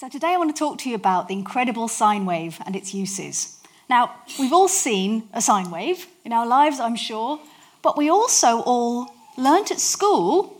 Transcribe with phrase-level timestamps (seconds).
[0.00, 2.94] So, today I want to talk to you about the incredible sine wave and its
[2.94, 3.58] uses.
[3.90, 7.38] Now, we've all seen a sine wave in our lives, I'm sure,
[7.82, 10.56] but we also all learnt at school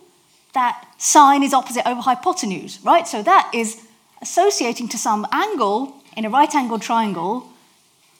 [0.53, 3.09] that sine is opposite over hypotenuse, right?
[3.09, 3.81] So, that is
[4.21, 7.49] associating to some angle in a right angled triangle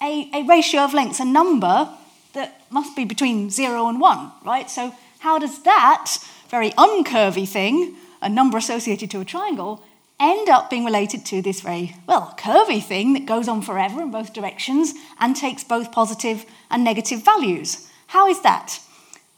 [0.01, 1.91] a, a ratio of lengths, a number
[2.33, 4.71] that must be between 0 and 1, right?
[4.71, 6.17] So, how does that
[6.49, 9.85] very uncurvy thing, a number associated to a triangle,
[10.21, 14.11] end up being related to this very, well, curvy thing that goes on forever in
[14.11, 17.89] both directions and takes both positive and negative values.
[18.09, 18.81] How is that?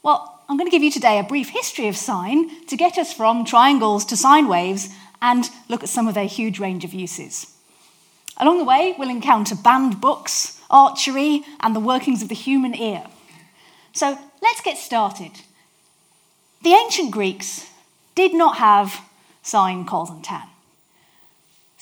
[0.03, 3.13] Well, I'm going to give you today a brief history of sine to get us
[3.13, 4.89] from triangles to sine waves
[5.21, 7.47] and look at some of their huge range of uses.
[8.37, 13.05] Along the way, we'll encounter banned books, archery, and the workings of the human ear.
[13.93, 15.31] So let's get started.
[16.63, 17.69] The ancient Greeks
[18.15, 18.99] did not have
[19.43, 20.47] sine, cos, and tan.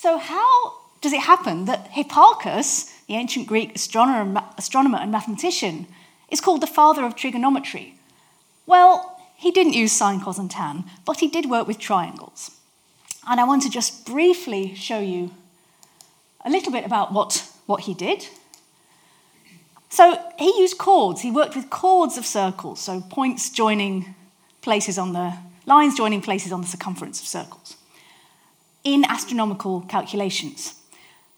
[0.01, 5.85] So, how does it happen that Hipparchus, the ancient Greek astronomer, astronomer and mathematician,
[6.31, 7.93] is called the father of trigonometry?
[8.65, 12.49] Well, he didn't use sine, cos, and tan, but he did work with triangles.
[13.27, 15.29] And I want to just briefly show you
[16.43, 18.27] a little bit about what, what he did.
[19.89, 21.21] So he used chords.
[21.21, 24.15] He worked with chords of circles, so points joining
[24.63, 27.77] places on the lines joining places on the circumference of circles
[28.83, 30.75] in astronomical calculations.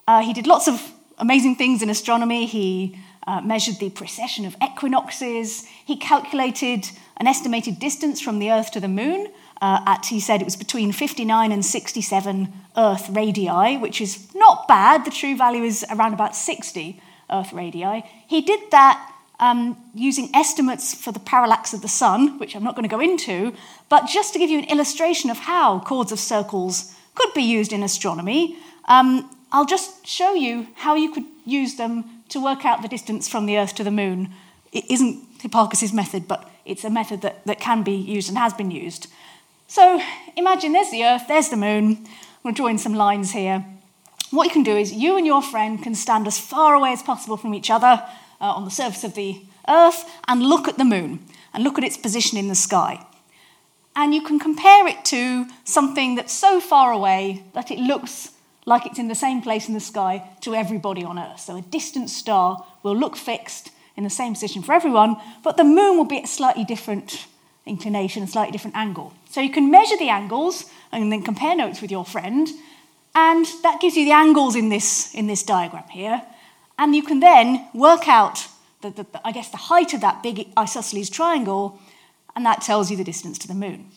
[0.08, 2.46] Uh, he did lots of amazing things in astronomy.
[2.46, 5.66] He uh, measured the precession of equinoxes.
[5.86, 9.28] He calculated an estimated distance from the Earth to the Moon.
[9.62, 14.68] Uh, at, he said it was between 59 and 67 Earth radii, which is not
[14.68, 15.06] bad.
[15.06, 18.04] The true value is around about 60 Earth radii.
[18.28, 22.76] He did that um, using estimates for the parallax of the Sun, which I'm not
[22.76, 23.54] going to go into,
[23.90, 27.74] but just to give you an illustration of how chords of circles could be used
[27.74, 28.58] in astronomy.
[28.86, 33.28] Um, I'll just show you how you could use them to work out the distance
[33.28, 34.34] from the Earth to the Moon.
[34.72, 38.54] It isn't Hipparchus' method, but it's a method that, that can be used and has
[38.54, 39.08] been used.
[39.68, 40.02] So
[40.36, 41.86] imagine there's the Earth, there's the Moon.
[41.86, 43.64] I'm going to draw in some lines here.
[44.32, 47.04] What you can do is you and your friend can stand as far away as
[47.04, 48.04] possible from each other
[48.42, 51.20] uh, on the surface of the Earth and look at the Moon
[51.54, 53.06] and look at its position in the sky
[53.96, 58.32] and you can compare it to something that's so far away that it looks
[58.66, 61.40] like it's in the same place in the sky to everybody on Earth.
[61.40, 65.64] So a distant star will look fixed in the same position for everyone, but the
[65.64, 67.28] moon will be at a slightly different
[67.66, 69.14] inclination, a slightly different angle.
[69.30, 72.48] So you can measure the angles and then compare notes with your friend,
[73.16, 76.22] and that gives you the angles in this, in this diagram here.
[76.80, 78.48] And you can then work out,
[78.82, 81.80] the, the, I guess, the height of that big isosceles triangle
[82.36, 83.92] and that tells you the distance to the moon.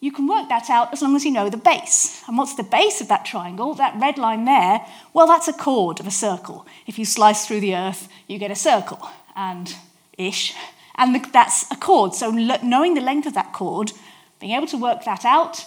[0.00, 2.24] You can work that out as long as you know the base.
[2.26, 3.74] And what's the base of that triangle?
[3.74, 4.84] That red line there,
[5.14, 6.66] well, that's a chord of a circle.
[6.88, 9.76] If you slice through the earth, you get a circle, and
[10.18, 10.54] ish.
[10.96, 12.14] And that's a chord.
[12.14, 13.92] So knowing the length of that chord,
[14.40, 15.66] being able to work that out,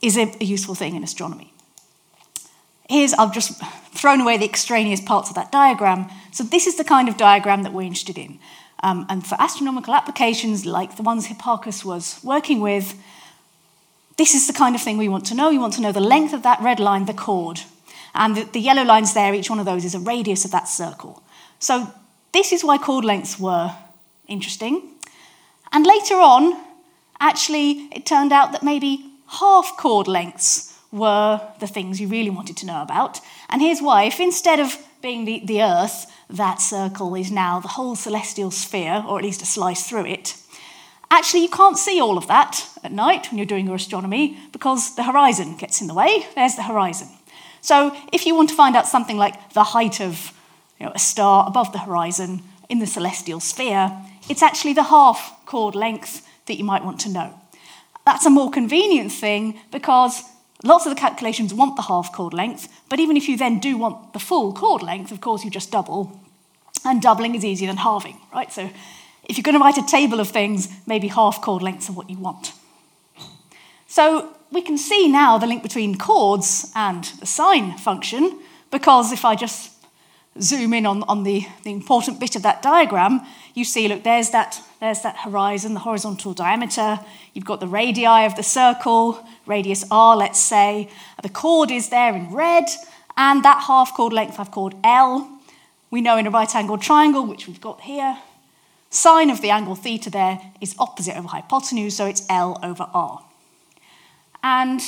[0.00, 1.52] is a, a useful thing in astronomy.
[2.88, 3.62] Here's, I've just
[3.94, 6.10] thrown away the extraneous parts of that diagram.
[6.32, 8.38] So this is the kind of diagram that we're interested in.
[8.82, 13.00] Um, and for astronomical applications like the ones Hipparchus was working with,
[14.16, 15.50] this is the kind of thing we want to know.
[15.50, 17.60] We want to know the length of that red line, the chord.
[18.14, 20.68] And the, the yellow lines there, each one of those is a radius of that
[20.68, 21.22] circle.
[21.58, 21.92] So
[22.32, 23.74] this is why chord lengths were
[24.26, 24.82] interesting.
[25.72, 26.60] And later on,
[27.20, 32.56] actually, it turned out that maybe half chord lengths were the things you really wanted
[32.58, 33.20] to know about.
[33.48, 34.04] And here's why.
[34.04, 39.04] If instead of being the, the Earth, that circle is now the whole celestial sphere,
[39.08, 40.36] or at least a slice through it.
[41.10, 44.94] Actually, you can't see all of that at night when you're doing your astronomy because
[44.94, 46.26] the horizon gets in the way.
[46.34, 47.08] There's the horizon.
[47.60, 50.32] So, if you want to find out something like the height of
[50.80, 53.92] you know, a star above the horizon in the celestial sphere,
[54.28, 57.38] it's actually the half chord length that you might want to know.
[58.04, 60.22] That's a more convenient thing because
[60.62, 63.76] lots of the calculations want the half chord length, but even if you then do
[63.76, 66.20] want the full chord length, of course, you just double
[66.84, 68.52] and doubling is easier than halving, right?
[68.52, 68.70] So
[69.24, 72.10] if you're going to write a table of things, maybe half chord lengths are what
[72.10, 72.52] you want.
[73.86, 79.24] So we can see now the link between chords and the sine function, because if
[79.24, 79.70] I just
[80.40, 83.20] zoom in on, on the, the important bit of that diagram,
[83.54, 87.00] you see, look, there's that, there's that horizon, the horizontal diameter.
[87.34, 90.88] You've got the radii of the circle, radius r, let's say.
[91.22, 92.64] The chord is there in red,
[93.16, 95.28] and that half chord length I've called L.
[95.90, 98.18] We know in a right angled triangle, which we've got here,
[98.88, 103.22] sine of the angle theta there is opposite over hypotenuse, so it's L over R.
[104.42, 104.80] And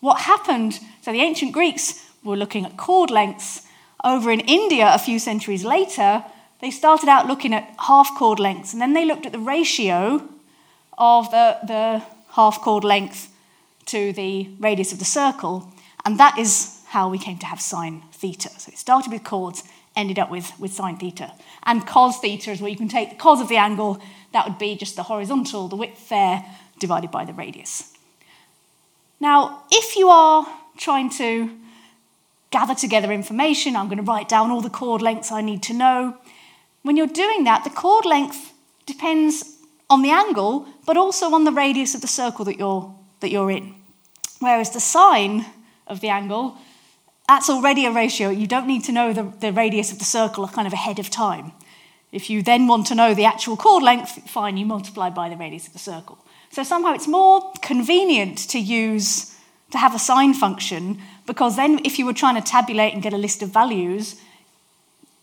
[0.00, 3.66] what happened, so the ancient Greeks were looking at chord lengths,
[4.04, 6.24] over in India a few centuries later,
[6.60, 10.28] they started out looking at half chord lengths, and then they looked at the ratio
[10.96, 13.32] of the, the half chord length
[13.86, 15.72] to the radius of the circle,
[16.04, 18.50] and that is how we came to have sine theta.
[18.58, 19.64] So it started with chords,
[19.96, 21.32] ended up with, with sine theta.
[21.64, 24.00] And cos theta is where you can take the cos of the angle,
[24.32, 26.44] that would be just the horizontal, the width there,
[26.78, 27.92] divided by the radius.
[29.20, 30.46] Now, if you are
[30.76, 31.50] trying to
[32.52, 35.74] gather together information, I'm going to write down all the chord lengths I need to
[35.74, 36.16] know.
[36.82, 38.52] When you're doing that, the chord length
[38.86, 39.58] depends
[39.90, 43.50] on the angle, but also on the radius of the circle that you're, that you're
[43.50, 43.74] in.
[44.38, 45.46] Whereas the sine
[45.86, 46.56] of the angle,
[47.28, 48.30] that's already a ratio.
[48.30, 51.10] You don't need to know the, the radius of the circle kind of ahead of
[51.10, 51.52] time.
[52.10, 55.36] If you then want to know the actual chord length, fine, you multiply by the
[55.36, 56.18] radius of the circle.
[56.50, 59.34] So somehow it's more convenient to use,
[59.70, 63.12] to have a sine function, because then if you were trying to tabulate and get
[63.12, 64.16] a list of values,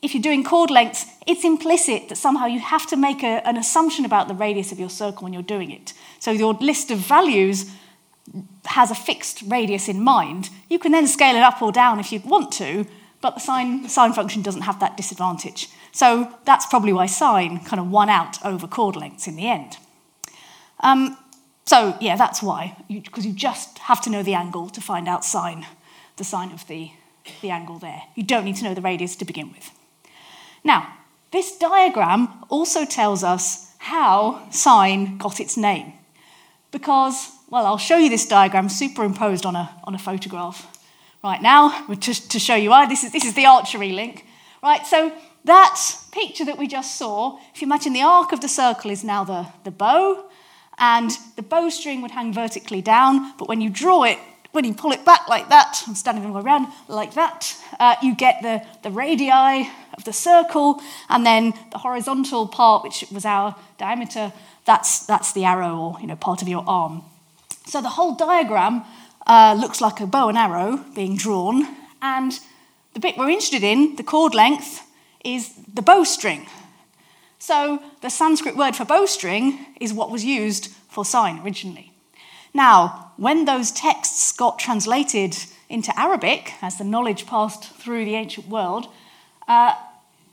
[0.02, 3.58] if you're doing chord lengths, it's implicit that somehow you have to make a, an
[3.58, 5.94] assumption about the radius of your circle when you're doing it.
[6.20, 7.70] So your list of values
[8.66, 10.50] has a fixed radius in mind.
[10.70, 12.86] You can then scale it up or down if you want to,
[13.22, 15.68] but the sine, sine function doesn't have that disadvantage.
[15.92, 19.78] So that's probably why sine kind of won out over chord lengths in the end.
[20.82, 21.18] Um,
[21.66, 25.08] so yeah, that's why, because you, you just have to know the angle to find
[25.08, 25.66] out sine,
[26.20, 26.92] the sine of the,
[27.42, 28.04] the angle there.
[28.14, 29.72] You don't need to know the radius to begin with.
[30.64, 30.96] Now,
[31.32, 35.94] this diagram also tells us how sine got its name.
[36.72, 40.68] Because, well, I'll show you this diagram superimposed on a, on a photograph
[41.24, 42.86] right now to, to show you why.
[42.86, 44.26] This is, this is the archery link.
[44.62, 45.12] Right, so
[45.46, 45.80] that
[46.12, 49.24] picture that we just saw, if you imagine the arc of the circle is now
[49.24, 50.26] the, the bow,
[50.78, 54.18] and the bowstring would hang vertically down, but when you draw it,
[54.52, 57.56] when you pull it back like that, I'm standing all the way around like that,
[57.80, 63.06] uh, you get the, the radii of the circle, and then the horizontal part, which
[63.12, 64.34] was our diameter,
[64.66, 67.04] that's, that's the arrow or you know, part of your arm.
[67.66, 68.84] So the whole diagram
[69.28, 71.68] uh, looks like a bow and arrow being drawn,
[72.02, 72.40] and
[72.94, 74.82] the bit we're interested in, the chord length,
[75.24, 76.48] is the bowstring.
[77.38, 81.92] So the Sanskrit word for bowstring is what was used for sine originally.
[82.54, 85.36] Now, when those texts got translated
[85.68, 88.88] into Arabic, as the knowledge passed through the ancient world,
[89.48, 89.74] uh,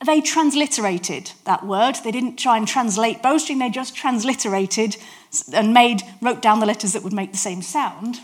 [0.04, 1.96] they transliterated that word.
[2.04, 4.96] They didn't try and translate bowstring, they just transliterated
[5.52, 8.20] and made, wrote down the letters that would make the same sound.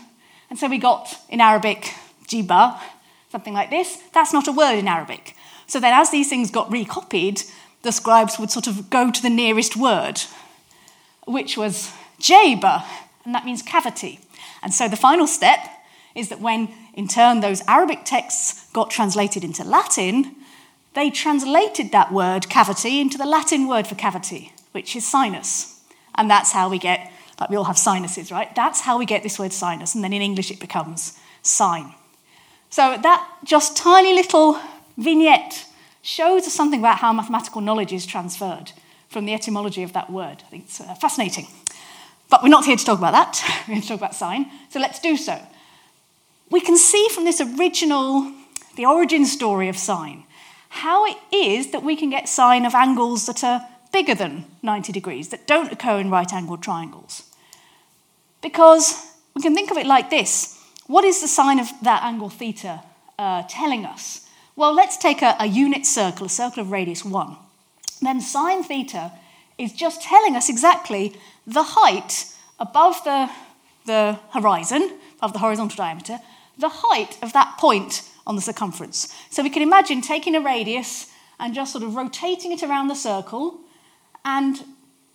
[0.49, 1.93] And so we got in Arabic,
[2.27, 2.79] jiba,
[3.31, 3.97] something like this.
[4.13, 5.35] That's not a word in Arabic.
[5.67, 7.43] So then, as these things got recopied,
[7.81, 10.21] the scribes would sort of go to the nearest word,
[11.27, 12.85] which was jaba,
[13.25, 14.19] and that means cavity.
[14.63, 15.59] And so the final step
[16.15, 20.35] is that when, in turn, those Arabic texts got translated into Latin,
[20.93, 25.81] they translated that word cavity into the Latin word for cavity, which is sinus.
[26.15, 28.53] And that's how we get, like we all have sinuses, right?
[28.55, 29.95] That's how we get this word sinus.
[29.95, 31.93] And then in English it becomes sine.
[32.69, 34.59] So that just tiny little
[34.97, 35.65] vignette
[36.01, 38.71] shows us something about how mathematical knowledge is transferred
[39.09, 40.43] from the etymology of that word.
[40.45, 41.47] I think it's uh, fascinating.
[42.33, 43.63] But we're not here to talk about that.
[43.67, 44.49] We're here to talk about sine.
[44.69, 45.39] So let's do so.
[46.49, 48.33] We can see from this original,
[48.75, 50.23] the origin story of sine,
[50.69, 54.91] how it is that we can get sine of angles that are bigger than 90
[54.91, 57.21] degrees, that don't occur in right angled triangles.
[58.41, 62.29] Because we can think of it like this what is the sine of that angle
[62.29, 62.81] theta
[63.19, 64.27] uh, telling us?
[64.55, 67.37] Well, let's take a, a unit circle, a circle of radius 1.
[68.01, 69.11] Then sine theta
[69.59, 72.25] is just telling us exactly the height
[72.59, 73.29] above the,
[73.85, 76.19] the horizon, above the horizontal diameter,
[76.57, 79.13] the height of that point on the circumference.
[79.29, 81.07] So we can imagine taking a radius
[81.39, 83.59] and just sort of rotating it around the circle,
[84.23, 84.63] and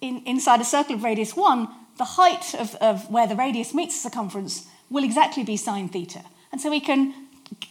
[0.00, 4.02] in, inside a circle of radius 1, the height of, of where the radius meets
[4.02, 6.22] the circumference will exactly be sine theta.
[6.52, 7.14] And so we can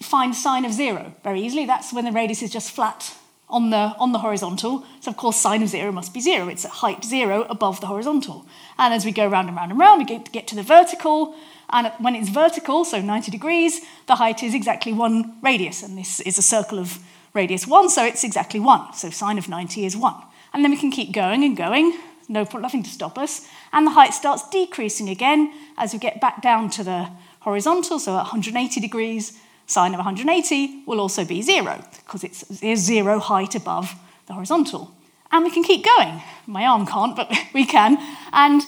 [0.02, 1.66] find sine of zero very easily.
[1.66, 3.14] That's when the radius is just flat
[3.50, 4.84] on the, on the horizontal.
[5.00, 6.48] So, of course, sine of zero must be zero.
[6.48, 8.46] It's at height zero above the horizontal.
[8.78, 11.36] And as we go round and round and round, we get, get to the vertical.
[11.70, 15.84] And when it's vertical, so 90 degrees, the height is exactly one radius.
[15.84, 17.00] And this is a circle of
[17.34, 18.94] radius one, so it's exactly one.
[18.94, 20.16] So sine of 90 is one.
[20.54, 23.48] And then we can keep going and going, no, nothing to stop us.
[23.72, 27.10] And the height starts decreasing again as we get back down to the
[27.42, 32.46] horizontal, so at 180 degrees, sine of 180 will also be zero, because it's
[32.82, 33.94] zero height above
[34.26, 34.92] the horizontal.
[35.32, 36.22] And we can keep going.
[36.48, 37.98] My arm can't, but we can.
[38.34, 38.62] And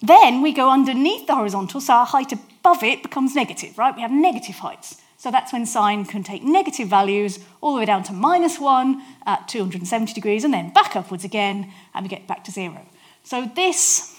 [0.00, 3.94] then we go underneath the horizontal, so our height above it becomes negative, right?
[3.94, 4.96] We have negative heights.
[5.18, 9.02] So that's when sine can take negative values all the way down to minus 1
[9.26, 12.86] at 270 degrees and then back upwards again and we get back to 0.
[13.22, 14.16] So this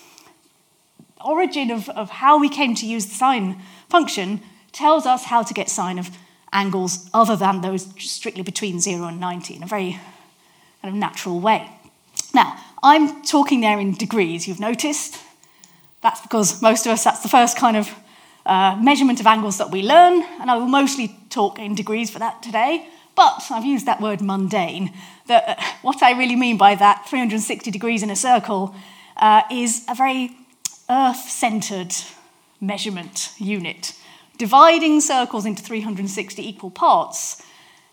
[1.26, 4.42] origin of, of how we came to use the sine function
[4.72, 6.10] tells us how to get sine of
[6.54, 10.00] angles other than those strictly between 0 and 90 in a very
[10.82, 11.70] kind of natural way.
[12.34, 15.18] Now, I'm talking there in degrees, you've noticed.
[16.02, 17.90] That's because most of us, that's the first kind of
[18.46, 22.20] uh, measurement of angles that we learn, and I will mostly talk in degrees for
[22.20, 22.88] that today.
[23.16, 24.94] But I've used that word mundane.
[25.28, 28.74] That uh, what I really mean by that, 360 degrees in a circle,
[29.18, 30.36] uh, is a very
[30.90, 31.94] Earth centered
[32.60, 33.94] measurement unit.
[34.42, 37.44] Dividing circles into 360 equal parts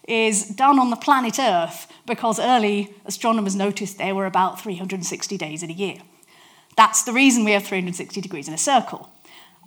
[0.09, 5.63] is done on the planet Earth because early astronomers noticed there were about 360 days
[5.63, 5.99] in a year.
[6.75, 9.11] That's the reason we have 360 degrees in a circle.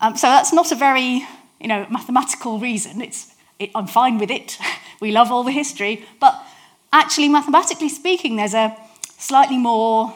[0.01, 1.23] Um, so that's not a very
[1.59, 2.99] you know, mathematical reason.
[2.99, 4.57] It's, it, I'm fine with it.
[4.99, 6.03] we love all the history.
[6.19, 6.33] But
[6.91, 8.75] actually, mathematically speaking, there's a
[9.19, 10.15] slightly more,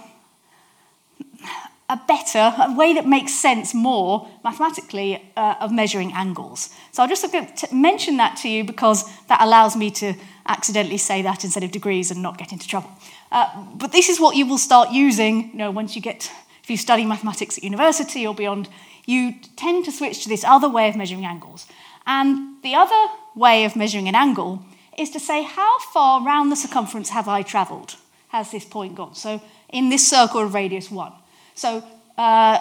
[1.88, 6.70] a better, a way that makes sense more mathematically uh, of measuring angles.
[6.92, 7.26] So I'll just
[7.72, 10.16] mention that to you because that allows me to
[10.48, 12.90] accidentally say that instead of degrees and not get into trouble.
[13.32, 16.32] Uh, but this is what you will start using, you know, once you get,
[16.64, 18.68] if you study mathematics at university or beyond,
[19.06, 21.68] you tend to switch to this other way of measuring angles.
[22.08, 24.64] And the other way of measuring an angle
[24.98, 27.96] is to say, how far round the circumference have I travelled?
[28.30, 29.14] Has this point gone?
[29.14, 31.12] So in this circle of radius 1.
[31.56, 31.84] So
[32.18, 32.60] uh,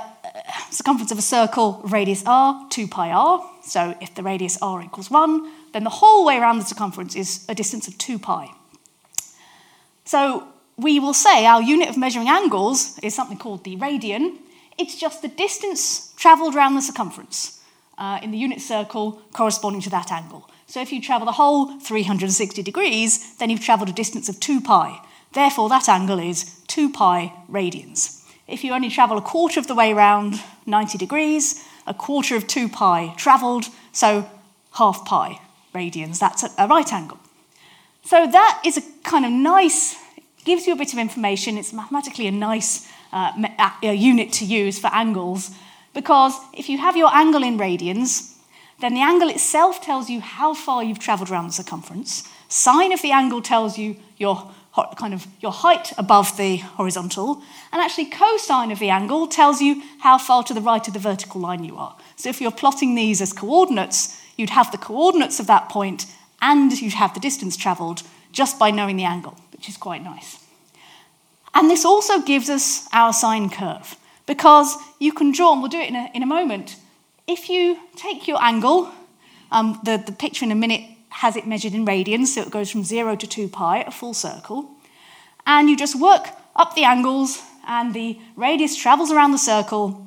[0.71, 3.45] circumference of a circle, radius r, 2 pi r.
[3.63, 7.45] So if the radius r equals 1, then the whole way around the circumference is
[7.49, 8.51] a distance of 2 pi.
[10.05, 14.39] So we will say our unit of measuring angles is something called the radian,
[14.77, 17.61] it's just the distance travelled around the circumference
[17.97, 20.51] uh, in the unit circle corresponding to that angle.
[20.67, 24.61] So if you travel the whole 360 degrees, then you've travelled a distance of 2
[24.61, 25.01] pi.
[25.33, 28.24] Therefore, that angle is 2 pi radians.
[28.47, 30.35] If you only travel a quarter of the way around
[30.67, 34.29] 90 degrees, a quarter of 2 pi travelled, so
[34.73, 35.41] half pi
[35.75, 36.19] radians.
[36.19, 37.19] That's a, right angle.
[38.05, 39.97] So that is a kind of nice,
[40.45, 41.57] gives you a bit of information.
[41.57, 43.33] It's mathematically a nice uh,
[43.83, 45.51] a unit to use for angles
[45.95, 48.35] because if you have your angle in radians,
[48.81, 52.29] then the angle itself tells you how far you've travelled around the circumference.
[52.49, 54.51] Sine of the angle tells you your
[54.97, 59.83] kind of your height above the horizontal, and actually cosine of the angle tells you
[60.01, 61.97] how far to the right of the vertical line you are.
[62.17, 66.07] So if you're plotting these as coordinates, you'd have the coordinates of that point
[66.43, 68.03] and you'd have the distance travelled
[68.33, 70.39] just by knowing the angle, which is quite nice.
[71.55, 75.79] And this also gives us our sine curve because you can draw, and we'll do
[75.79, 76.77] it in a, in a moment.
[77.29, 78.91] If you take your angle,
[79.53, 80.83] um, the, the picture in a minute
[81.15, 84.15] has it measured in radians, so it goes from 0 to 2 pi, a full
[84.15, 84.71] circle.
[85.47, 90.07] And you just work up the angles, and the radius travels around the circle.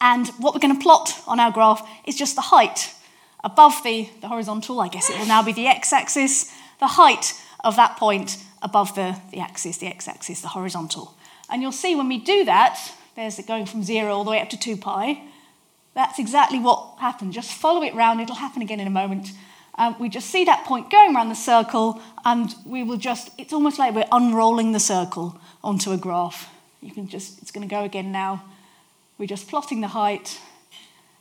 [0.00, 2.94] And what we're going to plot on our graph is just the height
[3.42, 7.34] above the, the horizontal, I guess it will now be the x axis, the height
[7.62, 11.14] of that point above the, the axis, the x-axis, the horizontal.
[11.50, 12.78] And you'll see when we do that,
[13.16, 15.20] there's it going from 0 all the way up to 2 pi.
[15.94, 17.32] That's exactly what happened.
[17.32, 18.20] Just follow it round.
[18.20, 19.28] It'll happen again in a moment.
[19.76, 23.52] Um, we just see that point going around the circle, and we will just, it's
[23.52, 26.48] almost like we're unrolling the circle onto a graph.
[26.80, 28.44] You can just, it's going to go again now.
[29.18, 30.40] We're just plotting the height,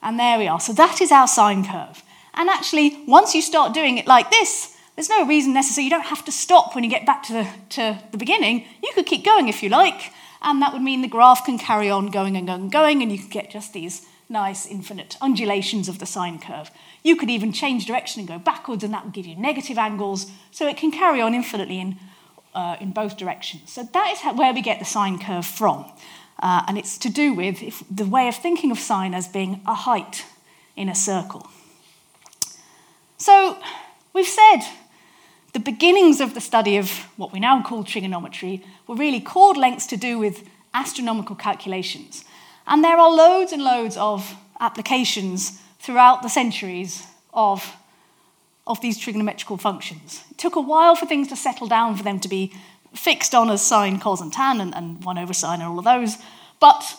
[0.01, 0.59] and there we are.
[0.59, 2.03] So that is our sine curve.
[2.35, 6.05] And actually, once you start doing it like this, there's no reason necessarily, you don't
[6.05, 8.65] have to stop when you get back to the, to the beginning.
[8.83, 11.89] You could keep going if you like, and that would mean the graph can carry
[11.89, 15.89] on going and going and going, and you could get just these nice infinite undulations
[15.89, 16.69] of the sine curve.
[17.03, 20.31] You could even change direction and go backwards, and that would give you negative angles,
[20.51, 21.97] so it can carry on infinitely in,
[22.55, 23.71] uh, in both directions.
[23.71, 25.85] So that is how, where we get the sine curve from.
[26.41, 29.61] Uh, and it's to do with if, the way of thinking of sine as being
[29.65, 30.25] a height
[30.75, 31.47] in a circle.
[33.17, 33.57] So
[34.13, 34.61] we've said
[35.53, 39.85] the beginnings of the study of what we now call trigonometry were really chord lengths
[39.87, 40.43] to do with
[40.73, 42.25] astronomical calculations.
[42.65, 47.75] And there are loads and loads of applications throughout the centuries of,
[48.65, 50.23] of these trigonometrical functions.
[50.31, 52.53] It took a while for things to settle down, for them to be
[52.95, 55.83] fixed on as sine, cos, and tan, and, and 1 over sine, and all of
[55.83, 56.17] those.
[56.61, 56.95] But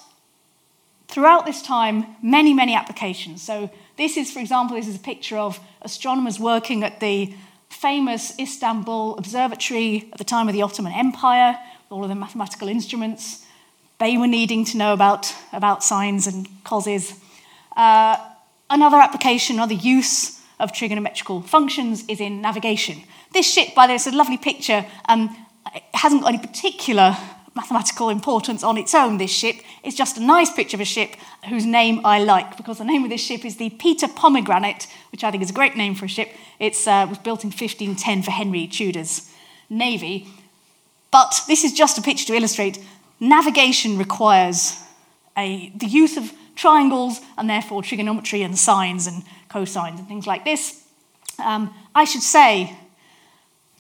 [1.09, 3.43] throughout this time, many, many applications.
[3.43, 7.35] So, this is, for example, this is a picture of astronomers working at the
[7.71, 11.59] famous Istanbul Observatory at the time of the Ottoman Empire,
[11.91, 13.47] all of the mathematical instruments.
[13.99, 17.19] They were needing to know about, about sines and causes.
[17.77, 18.17] Uh,
[18.75, 23.03] another application, another use of trigonometrical functions is in navigation.
[23.33, 24.85] This ship, by the way, it's a lovely picture.
[25.09, 25.35] Um,
[25.75, 27.17] it hasn't got any particular
[27.55, 29.57] mathematical importance on its own, this ship.
[29.85, 31.15] It's just a nice picture of a ship
[31.49, 35.23] whose name I like because the name of this ship is the Peter Pomegranate, which
[35.23, 36.31] I think is a great name for a ship.
[36.59, 39.31] It uh, was built in 1510 for Henry Tudor's
[39.71, 40.27] navy.
[41.13, 42.79] But this is just a picture to illustrate
[43.21, 44.77] navigation requires
[45.37, 50.45] a, the use of triangles and therefore trigonometry and sines and cosines and things like
[50.45, 50.83] this.
[51.39, 52.77] Um, I should say,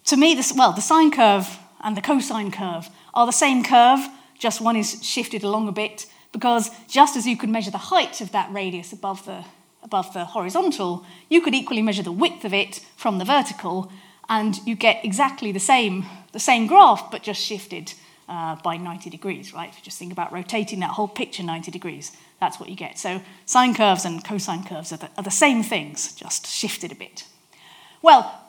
[0.07, 4.01] to me, this, well, the sine curve and the cosine curve are the same curve,
[4.39, 8.21] just one is shifted along a bit, because just as you could measure the height
[8.21, 9.45] of that radius above the,
[9.83, 13.91] above the horizontal, you could equally measure the width of it from the vertical,
[14.29, 17.95] and you get exactly the same, the same graph, but just shifted
[18.29, 19.69] uh, by 90 degrees, right?
[19.69, 22.99] If you just think about rotating that whole picture 90 degrees, that's what you get.
[22.99, 26.95] So sine curves and cosine curves are the, are the same things, just shifted a
[26.95, 27.25] bit.
[28.03, 28.41] Well,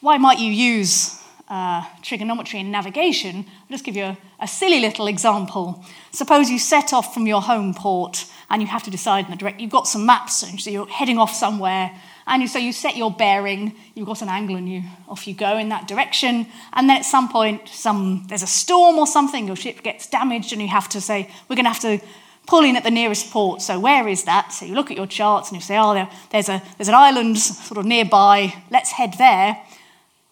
[0.00, 4.80] why might you use uh, trigonometry and navigation, I'll just give you a, a, silly
[4.80, 5.84] little example.
[6.10, 9.36] Suppose you set off from your home port and you have to decide in the
[9.36, 9.60] direct.
[9.60, 11.94] You've got some maps, so you're heading off somewhere,
[12.26, 13.74] and so you set your bearing.
[13.94, 16.46] You've got an angle, and you off you go in that direction.
[16.72, 19.46] And then at some point, some there's a storm or something.
[19.46, 22.00] Your ship gets damaged, and you have to say we're going to have to
[22.46, 23.62] pull in at the nearest port.
[23.62, 24.52] So where is that?
[24.52, 26.94] So you look at your charts and you say, oh, there, there's a there's an
[26.94, 28.54] island sort of nearby.
[28.70, 29.62] Let's head there.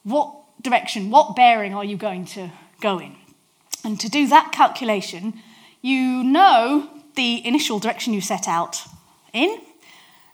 [0.03, 3.17] What direction, what bearing are you going to go in?
[3.85, 5.35] And to do that calculation,
[5.81, 8.83] you know the initial direction you set out
[9.33, 9.61] in,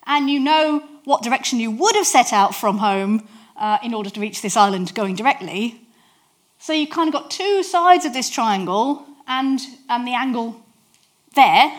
[0.07, 4.11] and you know what direction you would have set out from home uh, in order
[4.11, 5.81] to reach this island going directly.
[6.59, 10.61] So you kind of got two sides of this triangle and, and the angle
[11.35, 11.71] there.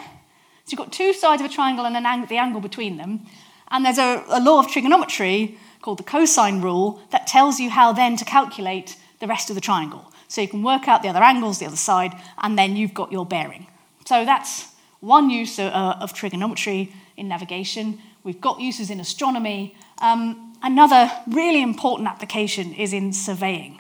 [0.66, 3.28] So you've got two sides of a triangle and an ang- the angle between them.
[3.70, 7.94] And there's a, a law of trigonometry called the cosine rule that tells you how
[7.94, 10.12] then to calculate the rest of the triangle.
[10.28, 13.12] So you can work out the other angles, the other side, and then you've got
[13.12, 13.68] your bearing.
[14.08, 14.70] So that's
[15.02, 18.00] one use of, uh, of trigonometry in navigation.
[18.24, 19.76] We've got uses in astronomy.
[20.00, 23.80] Um, another really important application is in surveying.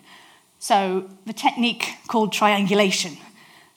[0.59, 3.17] So the technique called triangulation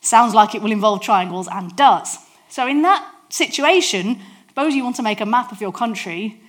[0.01, 2.19] sounds like it will involve triangles and does.
[2.49, 6.41] So in that situation, suppose you want to make a map of your country.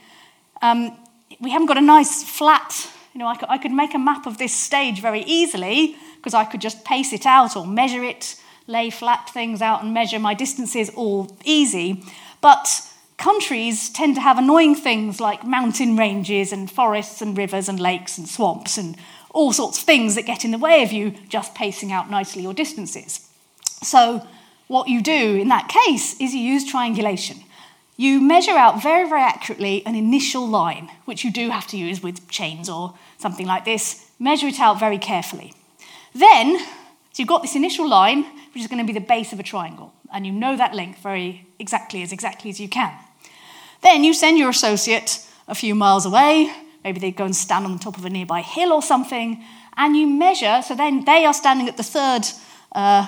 [0.62, 0.98] Um,
[1.40, 4.26] we haven't got a nice flat, you know, I could, I could make a map
[4.26, 8.36] of this stage very easily because I could just pace it out or measure it,
[8.66, 12.04] lay flat things out and measure my distances all easy.
[12.42, 12.82] But
[13.18, 18.18] countries tend to have annoying things like mountain ranges and forests and rivers and lakes
[18.18, 18.96] and swamps and
[19.34, 22.44] all sorts of things that get in the way of you just pacing out nicely
[22.44, 23.28] your distances.
[23.82, 24.26] So,
[24.68, 27.44] what you do in that case is you use triangulation.
[27.96, 32.02] You measure out very, very accurately an initial line, which you do have to use
[32.02, 34.10] with chains or something like this.
[34.20, 35.54] Measure it out very carefully.
[36.16, 36.66] Then, so
[37.18, 38.24] you've got this initial line,
[38.54, 41.00] which is going to be the base of a triangle, and you know that length
[41.04, 42.94] very exactly as exactly as you can.
[43.82, 45.10] Then you send your associate
[45.48, 46.52] a few miles away,
[46.84, 49.44] maybe they go and stand on the top of a nearby hill or something,
[49.76, 52.24] and you measure, so then they are standing at the third
[52.74, 53.08] uh,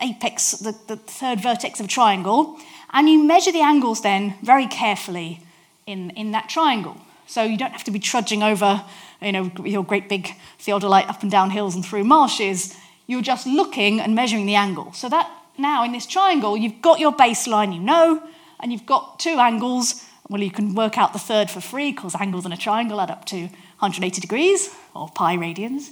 [0.00, 2.58] apex, the, the third vertex of a triangle,
[2.92, 5.40] and you measure the angles then very carefully
[5.86, 6.96] in, in that triangle.
[7.26, 8.82] So you don't have to be trudging over,
[9.22, 12.74] you know, your great big theodolite up and down hills and through marshes.
[13.06, 14.92] You're just looking and measuring the angle.
[14.92, 18.22] So that now in this triangle, you've got your baseline, you know,
[18.60, 20.04] and you've got two angles.
[20.28, 23.10] Well, you can work out the third for free because angles in a triangle add
[23.10, 25.90] up to 180 degrees or pi radians.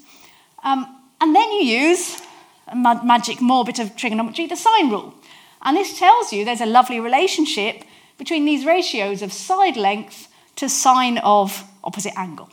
[0.62, 0.86] Um,
[1.20, 2.20] and then you use
[2.68, 5.14] a magic more bit of trigonometry, the sine rule.
[5.62, 7.82] And this tells you there's a lovely relationship
[8.16, 12.50] between these ratios of side length to sine of opposite angle.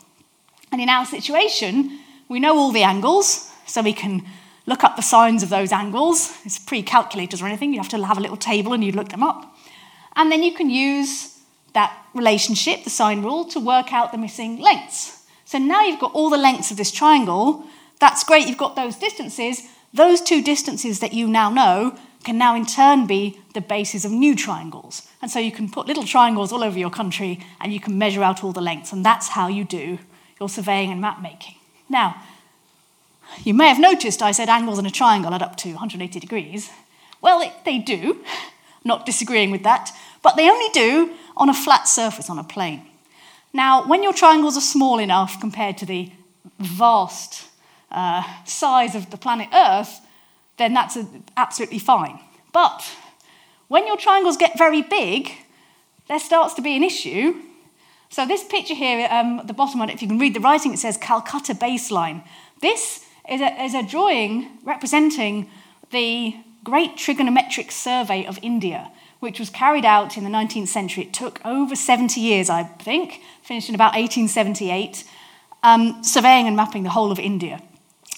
[0.72, 1.98] And in our situation,
[2.28, 4.24] we know all the angles, so we can
[4.66, 6.36] look up the sines of those angles.
[6.44, 7.72] It's pre-calculators or anything.
[7.72, 9.56] You have to have a little table and you look them up.
[10.16, 11.38] And then you can use
[11.72, 15.24] that relationship, the sine rule, to work out the missing lengths.
[15.44, 17.64] So now you've got all the lengths of this triangle.
[18.00, 19.62] That's great, you've got those distances.
[19.94, 24.10] Those two distances that you now know can now in turn be the basis of
[24.10, 25.06] new triangles.
[25.22, 28.22] And so you can put little triangles all over your country and you can measure
[28.22, 28.92] out all the lengths.
[28.92, 29.98] And that's how you do
[30.40, 31.54] your surveying and map making.
[31.88, 32.22] Now,
[33.44, 36.70] you may have noticed I said angles in a triangle add up to 180 degrees.
[37.20, 38.24] Well, they do,
[38.84, 39.90] not disagreeing with that,
[40.22, 42.82] but they only do on a flat surface, on a plane.
[43.52, 46.10] Now, when your triangles are small enough compared to the
[46.58, 47.48] vast
[47.90, 50.00] uh, size of the planet Earth,
[50.58, 50.98] then that's
[51.36, 52.18] absolutely fine.
[52.52, 52.84] But
[53.68, 55.32] when your triangles get very big,
[56.08, 57.34] there starts to be an issue,
[58.08, 60.78] So this picture here, um, at the bottom if you can read the writing, it
[60.78, 62.24] says Calcutta baseline.
[62.60, 65.50] This is a, is a drawing representing
[65.90, 71.04] the Great Trigonometric Survey of India, which was carried out in the 19th century.
[71.04, 75.04] It took over 70 years, I think, finished in about 1878,
[75.62, 77.62] um, surveying and mapping the whole of India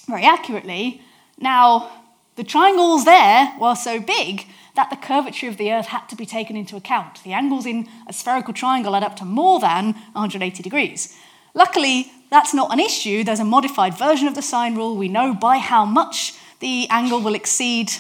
[0.09, 1.03] very accurately.
[1.39, 1.91] Now,
[2.37, 6.25] the triangles there were so big that the curvature of the Earth had to be
[6.25, 7.23] taken into account.
[7.23, 11.17] The angles in a spherical triangle add up to more than 180 degrees.
[11.55, 13.25] Luckily, that's not an issue.
[13.25, 14.97] There's a modified version of the sine rule.
[14.97, 17.93] We know by how much the angle will exceed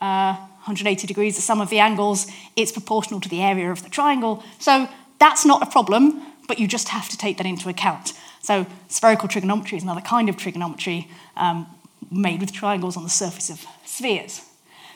[0.00, 0.34] uh,
[0.68, 4.44] 180 degrees, the sum of the angles, it's proportional to the area of the triangle.
[4.58, 8.12] So that's not a problem, but you just have to take that into account.
[8.42, 11.66] So spherical trigonometry is another kind of trigonometry um,
[12.10, 14.42] made with triangles on the surface of spheres.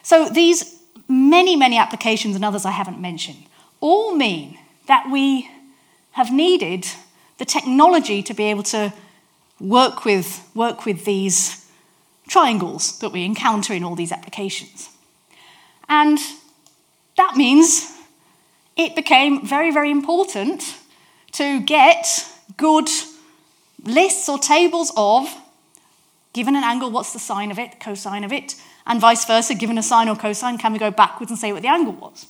[0.02, 3.44] So these many, many applications and others I haven't mentioned
[3.80, 5.50] all mean that we
[6.12, 6.86] have needed
[7.38, 8.92] the technology to be able to
[9.60, 11.70] work with, work with these
[12.28, 14.88] triangles that we encounter in all these applications.
[15.88, 16.18] And
[17.16, 17.92] that means
[18.76, 20.76] it became very, very important
[21.32, 22.06] to get
[22.56, 22.88] good
[23.84, 25.28] lists or tables of
[26.32, 28.54] Given an angle, what's the sine of it, cosine of it?
[28.86, 31.62] And vice versa, given a sine or cosine, can we go backwards and say what
[31.62, 32.26] the angle was?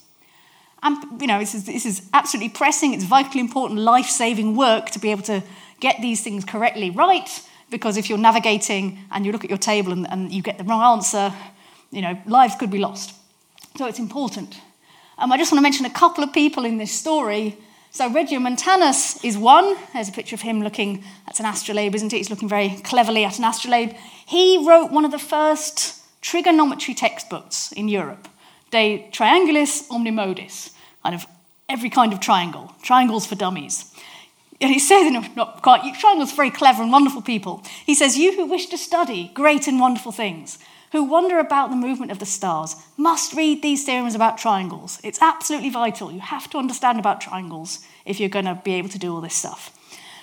[0.83, 2.93] And, you know, this is, this is absolutely pressing.
[2.93, 5.41] It's vitally important, life saving work to be able to
[5.79, 7.29] get these things correctly right.
[7.69, 10.63] Because if you're navigating and you look at your table and, and you get the
[10.63, 11.33] wrong answer,
[11.91, 13.15] you know, lives could be lost.
[13.77, 14.59] So it's important.
[15.17, 17.57] Um, I just want to mention a couple of people in this story
[17.93, 19.75] so Regiomontanus is one.
[19.93, 22.17] There's a picture of him looking, that's an astrolabe, isn't it?
[22.17, 23.93] He's looking very cleverly at an astrolabe.
[24.25, 28.27] He wrote one of the first trigonometry textbooks in Europe,
[28.73, 30.71] De Triangulis Omnimodis,
[31.03, 31.27] kind of
[31.69, 33.93] every kind of triangle, triangles for dummies.
[34.59, 37.63] And he says, no, not quite, triangles are very clever and wonderful people.
[37.85, 40.57] He says, You who wish to study great and wonderful things,
[40.91, 44.99] who wonder about the movement of the stars must read these theorems about triangles.
[45.03, 46.11] It's absolutely vital.
[46.11, 49.21] You have to understand about triangles if you're going to be able to do all
[49.21, 49.71] this stuff.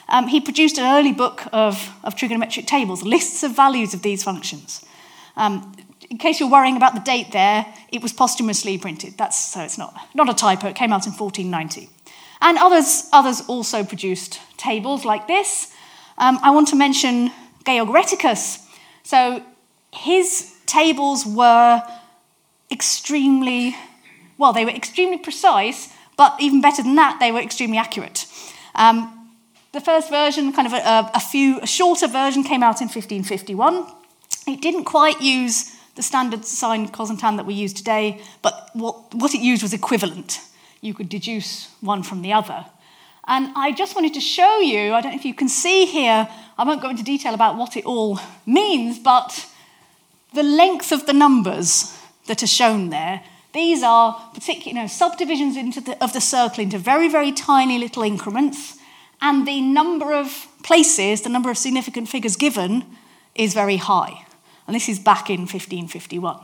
[0.09, 4.25] Um, he produced an early book of, of trigonometric tables, lists of values of these
[4.25, 4.85] functions.
[5.37, 5.73] Um,
[6.11, 9.17] in case you're worrying about the date there, it was posthumously printed.
[9.17, 10.67] That's, so it's not, not a typo.
[10.67, 11.89] It came out in 1490.
[12.41, 15.73] And others, others also produced tables like this.
[16.19, 17.31] Um, I want to mention
[17.65, 18.67] Georg Rheticus.
[19.05, 19.43] So
[19.93, 21.83] his tables were
[22.73, 23.77] extremely,
[24.37, 28.27] well, they were extremely precise, but even better than that, they were extremely accurate.
[28.75, 29.31] Um,
[29.73, 33.87] the first version, kind of a, a, few, a shorter version, came out in 1551.
[34.49, 38.71] It didn't quite use the standard sine, cos, and tan that we use today, but
[38.73, 40.41] what, what it used was equivalent.
[40.81, 42.65] You could deduce one from the other.
[43.27, 46.27] And I just wanted to show you, I don't know if you can see here,
[46.57, 49.47] I won't go into detail about what it all means, but
[50.33, 51.95] the length of the numbers
[52.29, 56.79] that are shown there, these are particular, you know, subdivisions the, of the circle into
[56.79, 58.79] very, very tiny little increments,
[59.21, 62.87] and the number of places, the number of significant figures given,
[63.35, 64.25] is very high.
[64.71, 66.39] And this is back in 1551.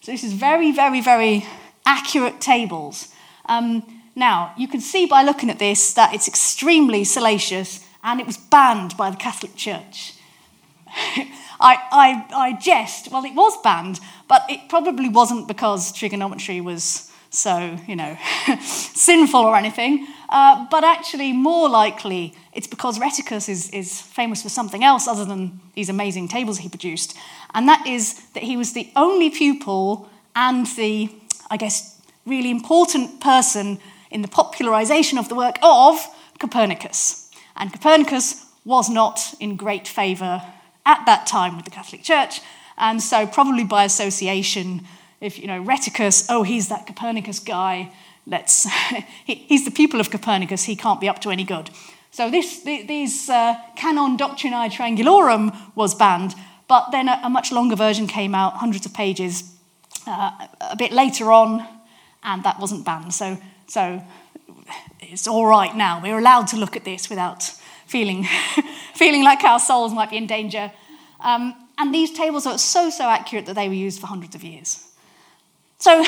[0.00, 1.46] So this is very, very, very
[1.86, 3.14] accurate tables.
[3.46, 8.26] Um, now, you can see by looking at this that it's extremely salacious and it
[8.26, 10.14] was banned by the Catholic Church.
[11.60, 17.07] I, I, I jest, well, it was banned, but it probably wasn't because trigonometry was
[17.30, 18.16] so, you know,
[18.60, 24.48] sinful or anything, uh, but actually, more likely, it's because Rheticus is, is famous for
[24.48, 27.16] something else other than these amazing tables he produced,
[27.54, 31.10] and that is that he was the only pupil and the,
[31.50, 33.78] I guess, really important person
[34.10, 36.06] in the popularization of the work of
[36.38, 37.30] Copernicus.
[37.56, 40.42] And Copernicus was not in great favor
[40.86, 42.40] at that time with the Catholic Church.
[42.76, 44.86] And so, probably by association,
[45.20, 47.92] if you know Rheticus, oh, he's that Copernicus guy,
[48.26, 48.66] let's,
[49.24, 51.70] he's the pupil of Copernicus, he can't be up to any good.
[52.10, 56.34] So, this, these uh, Canon Doctrinae Triangulorum was banned,
[56.66, 59.54] but then a, a, much longer version came out, hundreds of pages,
[60.06, 61.66] uh, a bit later on,
[62.22, 63.12] and that wasn't banned.
[63.12, 64.02] So, so
[65.00, 66.00] it's all right now.
[66.02, 67.42] We're allowed to look at this without
[67.86, 68.26] feeling,
[68.94, 70.72] feeling like our souls might be in danger.
[71.20, 74.42] Um, and these tables are so, so accurate that they were used for hundreds of
[74.42, 74.87] years.
[75.78, 76.04] So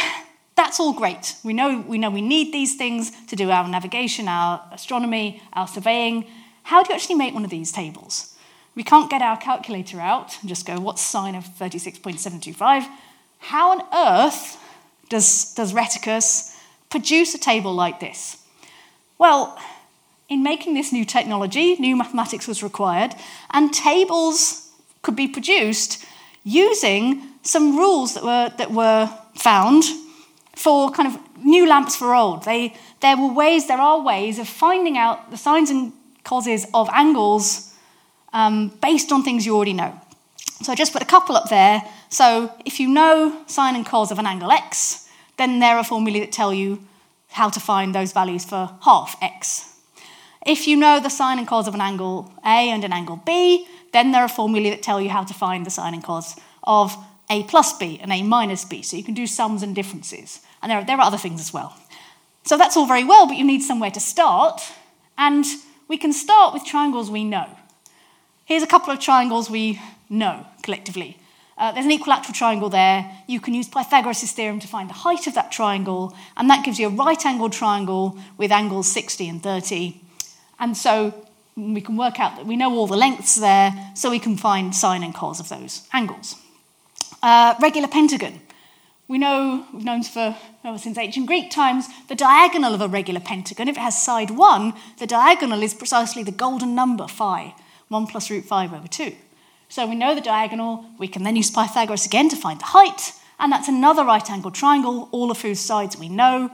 [0.56, 1.36] that's all great.
[1.44, 5.66] We know, we know we need these things to do our navigation, our astronomy, our
[5.66, 6.26] surveying.
[6.64, 8.34] How do you actually make one of these tables?
[8.74, 12.86] We can't get our calculator out and just go, what's sine of 36.725?
[13.38, 14.58] How on earth
[15.08, 16.56] does, does Rheticus
[16.88, 18.36] produce a table like this?
[19.18, 19.58] Well,
[20.28, 23.14] in making this new technology, new mathematics was required,
[23.50, 24.70] and tables
[25.02, 26.04] could be produced
[26.44, 29.84] using some rules that were, that were found
[30.54, 32.44] for kind of new lamps for old.
[32.44, 35.92] They, there were ways, there are ways of finding out the sines and
[36.24, 37.74] causes of angles
[38.32, 39.98] um, based on things you already know.
[40.62, 41.82] So I just put a couple up there.
[42.10, 46.20] So if you know sine and cos of an angle x, then there are formulae
[46.20, 46.82] that tell you
[47.30, 49.74] how to find those values for half x.
[50.46, 53.66] If you know the sine and cos of an angle A and an angle B,
[53.92, 56.96] then there are formulae that tell you how to find the sine and cos of
[57.30, 58.82] A plus B and A minus B.
[58.82, 60.40] So you can do sums and differences.
[60.62, 61.76] And there are, there are other things as well.
[62.44, 64.60] So that's all very well, but you need somewhere to start.
[65.16, 65.44] And
[65.88, 67.46] we can start with triangles we know.
[68.44, 71.18] Here's a couple of triangles we know collectively.
[71.56, 73.10] Uh, there's an equilateral triangle there.
[73.28, 76.78] You can use Pythagoras' theorem to find the height of that triangle, and that gives
[76.78, 80.00] you a right angled triangle with angles 60 and 30.
[80.58, 81.14] And so
[81.56, 84.74] we can work out that we know all the lengths there, so we can find
[84.74, 86.34] sine and cos of those angles.
[87.22, 88.40] Uh, regular pentagon.
[89.06, 93.20] We know, we've known for ever since ancient Greek times, the diagonal of a regular
[93.20, 97.54] pentagon, if it has side 1, the diagonal is precisely the golden number phi,
[97.88, 99.12] 1 plus root 5 over 2.
[99.68, 103.12] So we know the diagonal, we can then use Pythagoras again to find the height,
[103.38, 106.50] and that's another right angled triangle, all of whose sides we know,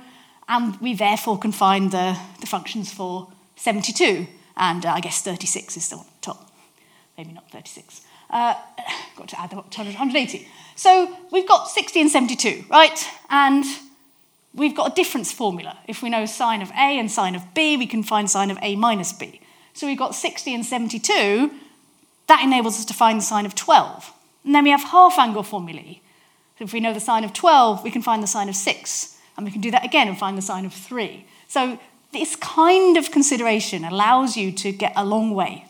[0.48, 4.26] and we therefore can find the, the functions for 72,
[4.56, 6.50] and uh, I guess 36 is still top.
[7.18, 8.05] Maybe not 36.
[8.30, 8.54] Uh,
[9.16, 10.48] got to add to 180.
[10.74, 13.08] So we've got 60 and 72, right?
[13.30, 13.64] And
[14.54, 15.78] we've got a difference formula.
[15.86, 18.58] If we know sine of A and sine of B, we can find sine of
[18.62, 19.40] A minus B.
[19.74, 21.50] So we've got 60 and 72.
[22.26, 24.12] That enables us to find the sine of 12.
[24.44, 26.00] And then we have half angle formulae.
[26.58, 29.18] So if we know the sine of 12, we can find the sine of 6.
[29.36, 31.26] And we can do that again and find the sine of 3.
[31.46, 31.78] So
[32.12, 35.66] this kind of consideration allows you to get a long way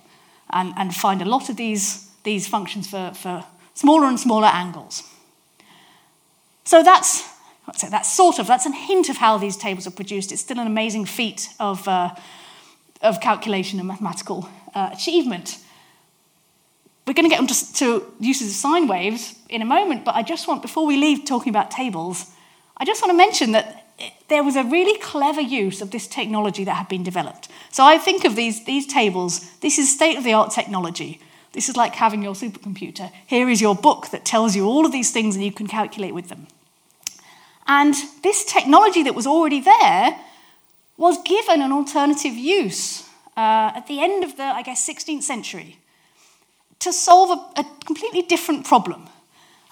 [0.50, 5.02] and, and find a lot of these, these functions for, for smaller and smaller angles.
[6.64, 7.24] So that's,
[7.76, 10.32] say, that's sort of, that's a hint of how these tables are produced.
[10.32, 12.14] It's still an amazing feat of, uh,
[13.00, 15.58] of calculation and mathematical uh, achievement.
[17.06, 20.22] We're going to get onto to uses of sine waves in a moment, but I
[20.22, 22.26] just want, before we leave talking about tables,
[22.76, 23.84] I just want to mention that
[24.28, 27.48] there was a really clever use of this technology that had been developed.
[27.70, 31.20] So I think of these, these tables, this is state of the art technology.
[31.56, 33.10] This is like having your supercomputer.
[33.26, 36.14] Here is your book that tells you all of these things and you can calculate
[36.14, 36.48] with them.
[37.66, 40.20] And this technology that was already there
[40.98, 45.78] was given an alternative use uh, at the end of the, I guess, 16th century
[46.80, 49.08] to solve a, a completely different problem.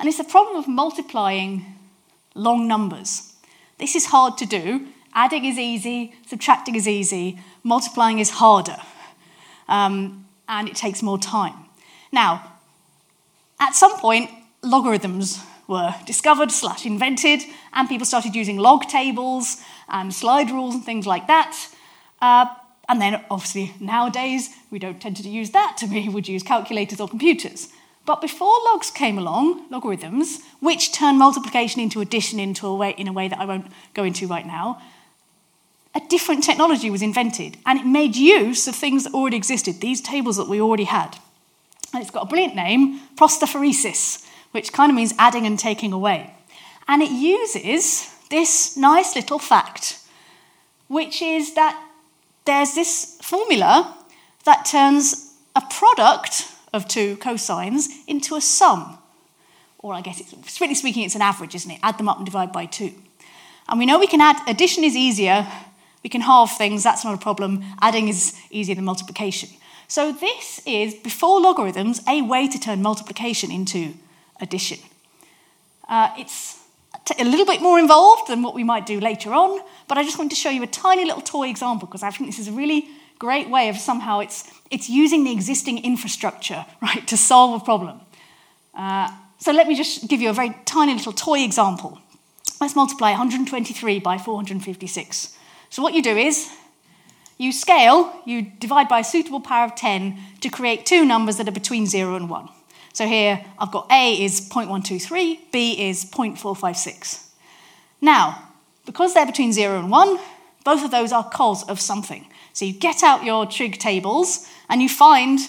[0.01, 1.67] And it's the problem of multiplying
[2.35, 3.35] long numbers.
[3.77, 4.87] This is hard to do.
[5.13, 8.79] Adding is easy, subtracting is easy, multiplying is harder,
[9.69, 11.64] um, and it takes more time.
[12.15, 12.53] Now,
[13.59, 14.31] at some point,
[14.63, 17.41] logarithms were discovered slash invented,
[17.73, 21.57] and people started using log tables and slide rules and things like that.
[22.23, 22.47] Uh,
[22.89, 25.83] and then, obviously, nowadays, we don't tend to use that.
[25.91, 27.69] We would use calculators or computers.
[28.07, 33.09] But before logs came along, logarithms, which turn multiplication into addition into a way, in
[33.09, 34.81] a way that I won't go into right now,
[35.97, 40.01] a different technology was invented and it made use of things that already existed, these
[40.01, 41.19] tables that we already had.
[41.95, 46.35] And it's got a brilliant name, prosthaphaeresis, which kind of means adding and taking away.
[46.89, 50.01] And it uses this nice little fact,
[50.89, 51.81] which is that
[52.47, 53.97] there's this formula
[54.45, 58.99] that turns a product of two cosines into a sum.
[59.79, 61.79] Or I guess it's strictly speaking, it's an average, isn't it?
[61.83, 62.93] Add them up and divide by two.
[63.69, 65.47] And we know we can add, addition is easier,
[66.03, 67.63] we can halve things, that's not a problem.
[67.81, 69.49] Adding is easier than multiplication.
[69.89, 73.95] So this is, before logarithms, a way to turn multiplication into
[74.41, 74.79] addition.
[75.89, 76.61] Uh, it's
[77.19, 80.19] a little bit more involved than what we might do later on, but I just
[80.19, 82.53] wanted to show you a tiny little toy example because I think this is a
[82.53, 87.65] really great way of somehow it's, it's using the existing infrastructure, right, to solve a
[87.65, 88.01] problem.
[88.75, 91.99] Uh, so let me just give you a very tiny little toy example.
[92.61, 95.37] Let's multiply 123 by 456.
[95.71, 96.51] So what you do is
[97.39, 101.49] you scale, you divide by a suitable power of 10 to create two numbers that
[101.49, 102.49] are between 0 and 1.
[102.93, 107.29] So here I've got A is 0.123, B is 0.456.
[108.01, 108.51] Now,
[108.87, 110.19] because they're between 0 and 1,
[110.65, 112.27] both of those are cos of something.
[112.53, 115.41] So you get out your trig tables and you find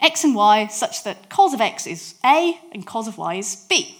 [0.00, 3.66] x and y such that cos of x is a and cos of y is
[3.68, 3.98] b.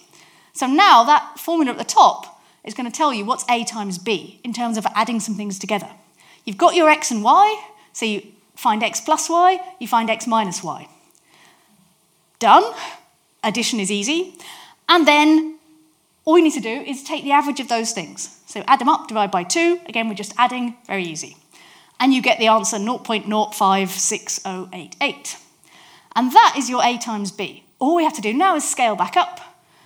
[0.53, 3.97] So now that formula at the top is going to tell you what's a times
[3.97, 5.89] b in terms of adding some things together.
[6.45, 8.21] You've got your x and y, so you
[8.55, 10.87] find x plus y, you find x minus y.
[12.39, 12.63] Done.
[13.43, 14.35] Addition is easy.
[14.89, 15.59] And then
[16.25, 18.39] all you need to do is take the average of those things.
[18.45, 19.79] So add them up, divide by 2.
[19.87, 21.35] Again, we're just adding, very easy.
[21.99, 25.39] And you get the answer 0.056088.
[26.15, 27.63] And that is your A times B.
[27.79, 29.39] All we have to do now is scale back up.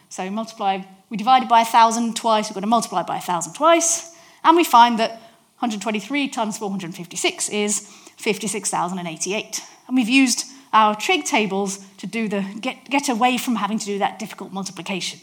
[0.09, 4.55] So multiply, we divided by 1,000 twice, we've got to multiply by 1,000 twice, and
[4.55, 5.21] we find that
[5.59, 7.79] 123 times 456 is
[8.17, 9.61] 56,088.
[9.87, 13.85] And we've used our trig tables to do the, get, get away from having to
[13.85, 15.19] do that difficult multiplication.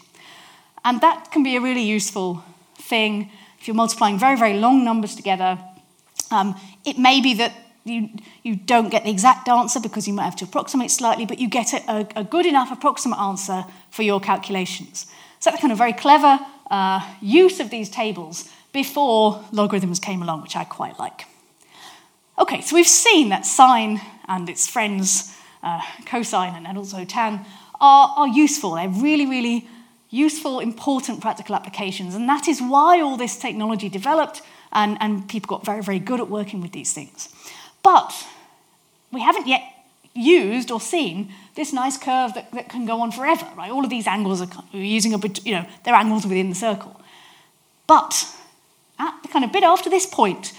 [0.83, 2.43] And that can be a really useful
[2.75, 5.57] thing if you're multiplying very, very long numbers together.
[6.31, 7.53] Um, it may be that
[7.85, 8.09] you,
[8.43, 11.47] you don't get the exact answer because you might have to approximate slightly, but you
[11.47, 15.05] get a, a good enough approximate answer for your calculations.
[15.39, 20.41] So that's kind of very clever uh, use of these tables before logarithms came along,
[20.41, 21.25] which I quite like.
[22.37, 25.33] Okay, so we've seen that sine and its friends,
[25.63, 27.45] uh, cosine and also tan,
[27.79, 28.71] are, are useful.
[28.71, 29.65] They're really, really
[30.09, 32.15] useful, important practical applications.
[32.15, 34.41] And that is why all this technology developed
[34.73, 37.29] and, and people got very, very good at working with these things.
[37.81, 38.11] But
[39.09, 39.63] we haven't yet
[40.13, 43.71] used or seen this nice curve that, that can go on forever, right?
[43.71, 46.99] All of these angles are using a you know, they're angles within the circle.
[47.87, 48.34] But
[48.99, 50.53] at the kind of bit after this point,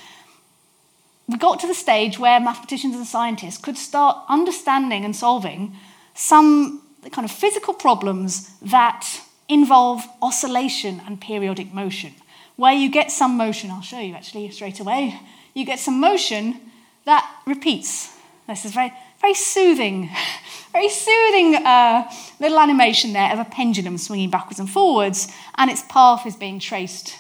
[1.29, 5.75] we got to the stage where mathematicians and scientists could start understanding and solving
[6.15, 12.15] some kind of physical problems that involve oscillation and periodic motion,
[12.57, 15.19] where you get some motion, I'll show you actually straight away,
[15.55, 16.61] you get some motion
[17.05, 18.13] that repeats.
[18.47, 20.11] This is very, very soothing,
[20.73, 25.83] very soothing uh, little animation there of a pendulum swinging backwards and forwards, and its
[25.89, 27.19] path is being traced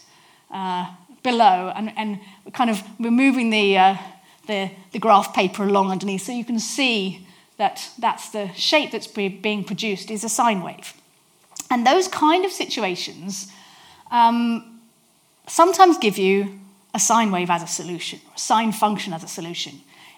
[0.50, 0.86] uh,
[1.26, 2.20] below, and, and
[2.52, 3.96] kind of we're moving the, uh,
[4.46, 9.08] the, the graph paper along underneath, so you can see that that's the shape that's
[9.08, 10.94] being produced is a sine wave.
[11.70, 13.50] And those kind of situations
[14.10, 14.80] um,
[15.46, 16.60] sometimes give you
[16.94, 19.72] a sine wave as a solution, a sine function as a solution.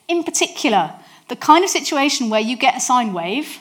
[0.09, 0.93] In particular,
[1.29, 3.59] the kind of situation where you get a sine wave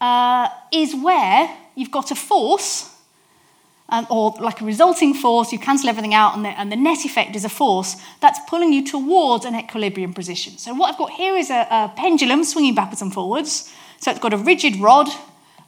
[0.00, 2.94] uh, is where you've got a force,
[3.90, 7.04] um, or like a resulting force, you cancel everything out, and the, and the, net
[7.04, 10.58] effect is a force that's pulling you towards an equilibrium position.
[10.58, 13.72] So, what I've got here is a, a pendulum swinging backwards and forwards.
[13.98, 15.08] So, it's got a rigid rod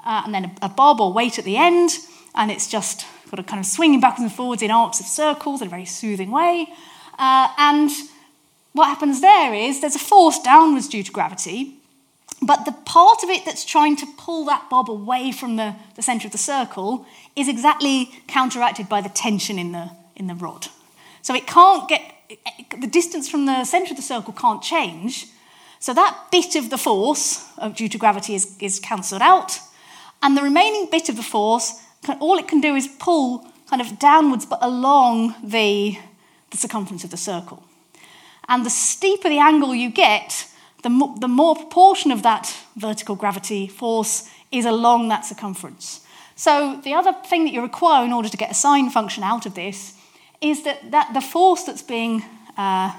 [0.05, 1.93] uh, and then a, a bob or weight at the end,
[2.35, 5.63] and it's just got a kind of swinging backwards and forwards in arcs of circles
[5.63, 6.67] in a very soothing way.
[7.19, 7.91] Uh, and
[8.73, 11.80] what happens there is there's a force downwards due to gravity,
[12.43, 16.03] but the part of it that's trying to pull that bob away from the, the
[16.03, 20.69] centre of the circle is exactly counteracted by the tension in the, in the rod.
[21.23, 22.03] So it can't get,
[22.81, 25.27] the distance from the centre of the circle can't change.
[25.81, 29.59] So that bit of the force uh, due to gravity is, is cancelled out.
[30.23, 33.83] And the remaining bit of the force, can, all it can do is pull kind
[33.83, 35.99] of downwards but along the,
[36.51, 37.63] the circumference of the circle.
[38.49, 40.47] And the steeper the angle you get,
[40.83, 46.01] the, mo- the more proportion of that vertical gravity force is along that circumference.
[46.37, 49.47] So the other thing that you require in order to get a sine function out
[49.47, 49.95] of this
[50.41, 52.25] is that, that the force that's being,
[52.57, 52.93] uh,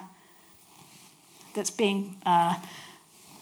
[1.55, 2.55] that's being uh,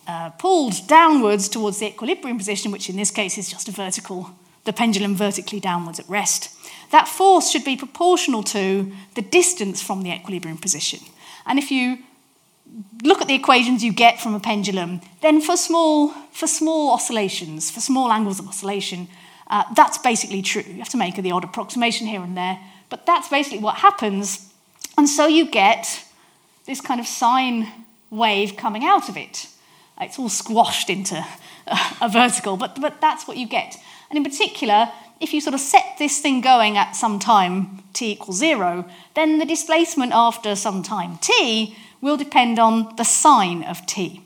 [0.07, 4.31] uh, pulled downwards towards the equilibrium position, which in this case is just a vertical,
[4.63, 6.49] the pendulum vertically downwards at rest.
[6.91, 10.99] That force should be proportional to the distance from the equilibrium position.
[11.45, 11.99] And if you
[13.03, 17.71] look at the equations you get from a pendulum, then for small, for small oscillations,
[17.71, 19.07] for small angles of oscillation,
[19.47, 20.63] uh, that's basically true.
[20.67, 24.51] You have to make the odd approximation here and there, but that's basically what happens.
[24.97, 26.05] And so you get
[26.65, 27.67] this kind of sine
[28.09, 29.47] wave coming out of it.
[30.01, 31.25] It's all squashed into
[32.01, 33.77] a vertical, but, but that's what you get.
[34.09, 38.11] And in particular, if you sort of set this thing going at some time t
[38.11, 43.85] equals zero, then the displacement after some time t will depend on the sine of
[43.85, 44.21] t.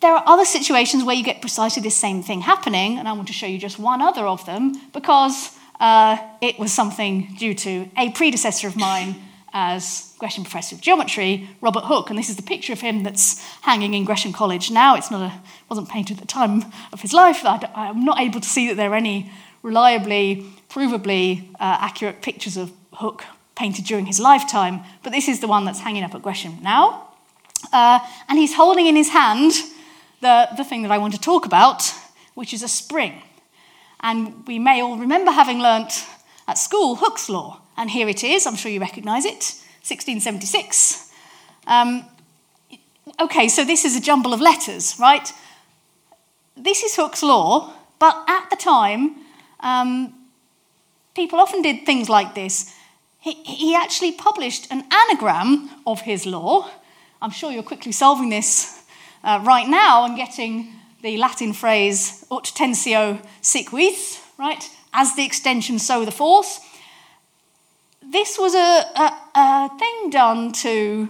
[0.00, 3.28] There are other situations where you get precisely the same thing happening, and I want
[3.28, 7.88] to show you just one other of them because uh, it was something due to
[7.96, 9.14] a predecessor of mine
[9.52, 13.40] as Gresham Professor of Geometry, Robert Hooke, and this is the picture of him that's
[13.60, 14.96] hanging in Gresham College now.
[14.96, 17.44] It's not a, wasn't painted at the time of his life.
[17.44, 19.30] I, am not able to see that there are any
[19.62, 23.24] reliably, provably uh, accurate pictures of Hooke
[23.62, 27.08] painted during his lifetime, but this is the one that's hanging up at Gresham now.
[27.72, 29.52] Uh, and he's holding in his hand
[30.20, 31.94] the, the thing that I want to talk about,
[32.34, 33.22] which is a spring.
[34.00, 35.92] And we may all remember having learnt
[36.48, 37.60] at school Hooke's law.
[37.76, 39.44] And here it is, I'm sure you recognise it,
[39.86, 41.12] 1676.
[41.68, 42.04] Um,
[43.20, 45.32] okay, so this is a jumble of letters, right?
[46.56, 49.14] This is Hooke's law, but at the time,
[49.60, 50.12] um,
[51.14, 52.74] people often did things like this.
[53.22, 56.68] He, he actually published an anagram of his law.
[57.20, 58.82] I'm sure you're quickly solving this
[59.22, 65.24] uh, right now and getting the Latin phrase ut tensio sic vis, right, as the
[65.24, 66.58] extension, so the force.
[68.02, 71.08] This was a, a, a thing done to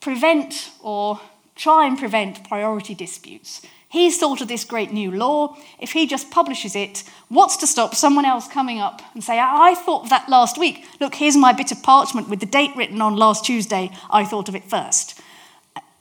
[0.00, 1.20] prevent or
[1.54, 3.62] try and prevent priority disputes.
[3.90, 5.56] He's thought of this great new law.
[5.80, 9.74] If he just publishes it, what's to stop someone else coming up and say, I
[9.74, 10.86] thought of that last week.
[11.00, 13.90] Look, here's my bit of parchment with the date written on last Tuesday.
[14.08, 15.20] I thought of it first.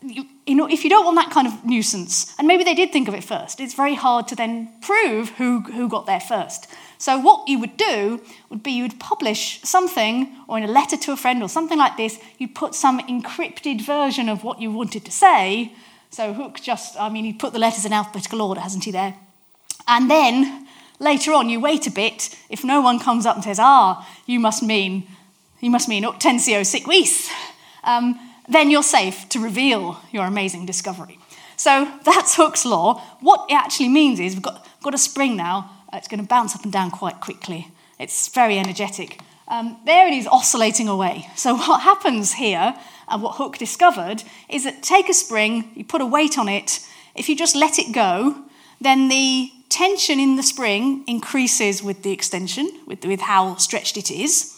[0.04, 2.92] You, you know, if you don't want that kind of nuisance, and maybe they did
[2.94, 6.68] think of it first, it's very hard to then prove who, who got there first.
[7.00, 11.12] So, what you would do would be you'd publish something, or in a letter to
[11.12, 15.06] a friend, or something like this, you'd put some encrypted version of what you wanted
[15.06, 15.74] to say.
[16.10, 19.16] So, Hooke just, I mean, he'd put the letters in alphabetical order, hasn't he, there?
[19.88, 20.68] And then
[20.99, 22.36] later on, you wait a bit.
[22.49, 25.07] If no one comes up and says, ah, you must mean,
[25.62, 27.30] you must mean ut tensio sic vis,
[27.84, 31.20] um, then you're safe to reveal your amazing discovery.
[31.57, 33.01] So that's Hooke's law.
[33.22, 36.55] What it actually means is we've got, got a spring now it's going to bounce
[36.55, 37.68] up and down quite quickly.
[37.97, 39.20] It's very energetic.
[39.47, 41.28] Um, there it is oscillating away.
[41.36, 42.76] So, what happens here,
[43.10, 46.80] and what Hooke discovered, is that take a spring, you put a weight on it,
[47.16, 48.43] if you just let it go,
[48.80, 54.10] then the tension in the spring increases with the extension, with, with how stretched it
[54.10, 54.55] is.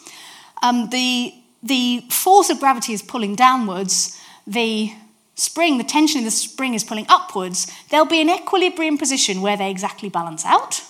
[0.61, 1.33] Um, the,
[1.63, 4.93] the force of gravity is pulling downwards, the
[5.35, 7.71] spring, the tension in the spring is pulling upwards.
[7.89, 10.83] There'll be an equilibrium position where they exactly balance out.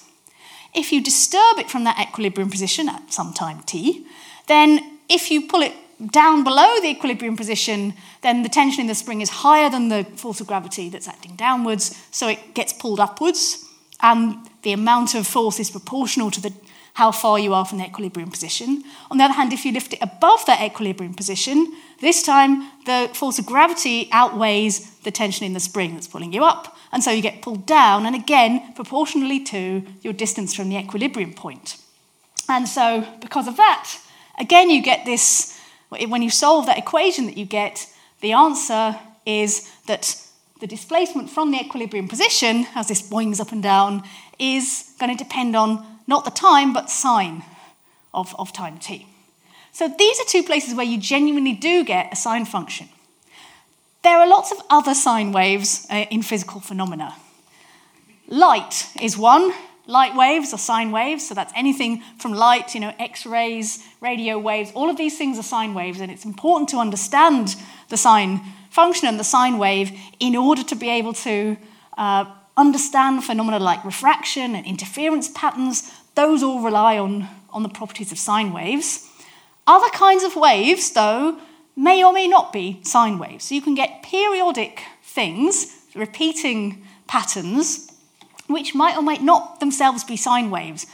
[0.73, 4.05] If you disturb it from that equilibrium position at some time t,
[4.47, 5.73] then if you pull it
[6.07, 10.03] down below the equilibrium position, then the tension in the spring is higher than the
[10.15, 13.65] force of gravity that's acting downwards, so it gets pulled upwards,
[14.01, 16.53] and the amount of force is proportional to the,
[16.95, 18.83] how far you are from the equilibrium position.
[19.11, 23.09] On the other hand, if you lift it above that equilibrium position, this time the
[23.13, 27.11] force of gravity outweighs the tension in the spring that's pulling you up, and so
[27.11, 31.77] you get pulled down, and again, proportionally to your distance from the equilibrium point.
[32.49, 33.89] And so, because of that,
[34.37, 35.57] again, you get this
[35.91, 37.87] when you solve that equation that you get,
[38.21, 40.15] the answer is that
[40.59, 44.03] the displacement from the equilibrium position, as this boings up and down,
[44.39, 47.43] is going to depend on not the time, but sine
[48.13, 49.07] of, of time t.
[49.73, 52.89] So these are two places where you genuinely do get a sine function.
[54.03, 57.15] There are lots of other sine waves uh, in physical phenomena.
[58.27, 59.53] Light is one.
[59.91, 64.39] Light waves are sine waves, so that's anything from light, you know, X rays, radio
[64.39, 67.57] waves, all of these things are sine waves, and it's important to understand
[67.89, 68.39] the sine
[68.69, 71.57] function and the sine wave in order to be able to
[71.97, 72.23] uh,
[72.55, 75.91] understand phenomena like refraction and interference patterns.
[76.15, 79.09] Those all rely on, on the properties of sine waves.
[79.67, 81.37] Other kinds of waves, though,
[81.75, 83.43] may or may not be sine waves.
[83.43, 87.90] So you can get periodic things, repeating patterns,
[88.51, 90.87] which might or might not themselves be sine waves.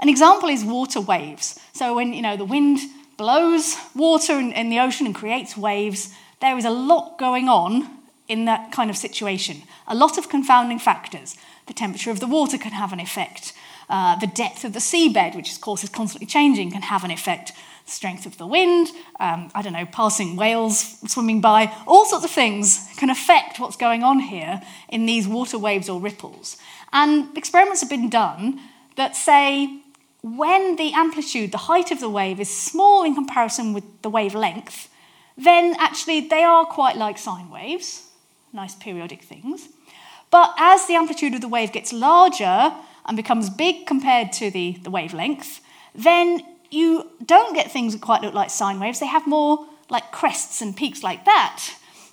[0.00, 1.58] An example is water waves.
[1.72, 2.80] So when you know the wind
[3.16, 7.88] blows water in, in the ocean and creates waves, there is a lot going on
[8.28, 9.62] in that kind of situation.
[9.86, 11.36] A lot of confounding factors.
[11.66, 13.52] The temperature of the water can have an effect.
[13.88, 17.10] Uh, the depth of the seabed, which of course is constantly changing, can have an
[17.10, 17.52] effect
[17.86, 18.88] strength of the wind,
[19.20, 23.76] um, I don't know, passing whales swimming by, all sorts of things can affect what's
[23.76, 26.56] going on here in these water waves or ripples.
[26.94, 28.60] And experiments have been done
[28.96, 29.80] that say
[30.22, 34.88] when the amplitude, the height of the wave, is small in comparison with the wavelength,
[35.36, 38.08] then actually they are quite like sine waves,
[38.52, 39.68] nice periodic things.
[40.30, 42.72] But as the amplitude of the wave gets larger
[43.06, 45.60] and becomes big compared to the, the wavelength,
[45.94, 46.40] then
[46.70, 49.00] you don't get things that quite look like sine waves.
[49.00, 51.62] They have more like crests and peaks like that.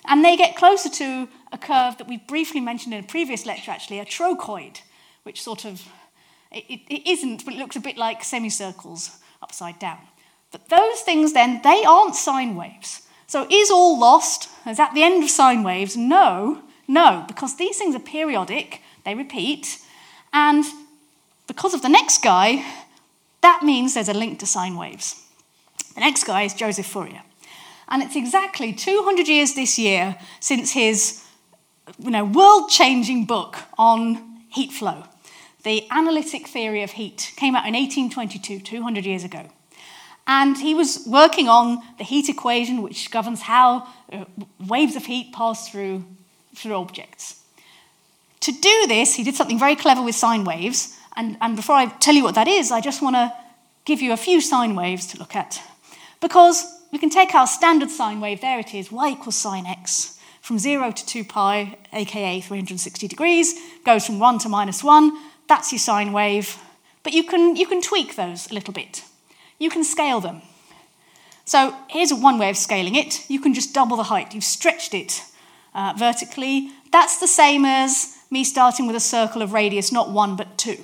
[0.04, 3.70] And they get closer to a curve that we briefly mentioned in a previous lecture,
[3.70, 4.80] actually, a trochoid,
[5.22, 5.82] which sort of,
[6.50, 9.98] it, it isn't, but it looks a bit like semicircles upside down.
[10.50, 13.02] But those things then, they aren't sine waves.
[13.26, 14.48] So is all lost?
[14.66, 15.96] Is that the end of sine waves?
[15.96, 19.78] No, no, because these things are periodic, they repeat,
[20.32, 20.64] and
[21.46, 22.64] because of the next guy,
[23.42, 25.22] that means there's a link to sine waves.
[25.94, 27.22] The next guy is Joseph Fourier.
[27.88, 31.22] And it's exactly 200 years this year since his
[31.98, 35.04] you know, world changing book on heat flow.
[35.64, 39.48] The analytic theory of heat came out in 1822, 200 years ago.
[40.26, 44.24] And he was working on the heat equation, which governs how uh,
[44.66, 46.04] waves of heat pass through,
[46.54, 47.40] through objects.
[48.40, 50.96] To do this, he did something very clever with sine waves.
[51.16, 53.32] And, and before I tell you what that is, I just want to
[53.84, 55.60] give you a few sine waves to look at.
[56.20, 60.18] Because we can take our standard sine wave, there it is, y equals sine x,
[60.42, 63.54] from 0 to 2 pi, aka 360 degrees,
[63.86, 65.16] goes from 1 to minus 1.
[65.48, 66.58] That's your sine wave.
[67.02, 69.02] But you can, you can tweak those a little bit
[69.62, 70.42] you can scale them.
[71.44, 73.28] So here's one way of scaling it.
[73.30, 74.34] You can just double the height.
[74.34, 75.22] You've stretched it
[75.74, 76.70] uh, vertically.
[76.90, 80.78] That's the same as me starting with a circle of radius, not one, but two.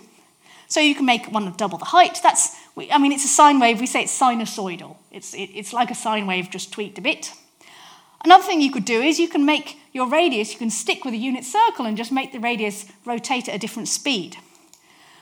[0.68, 2.20] So you can make one of double the height.
[2.22, 3.80] That's, I mean, it's a sine wave.
[3.80, 4.96] We say it's sinusoidal.
[5.10, 7.32] It's, it, it's like a sine wave just tweaked a bit.
[8.24, 11.14] Another thing you could do is you can make your radius, you can stick with
[11.14, 14.36] a unit circle and just make the radius rotate at a different speed.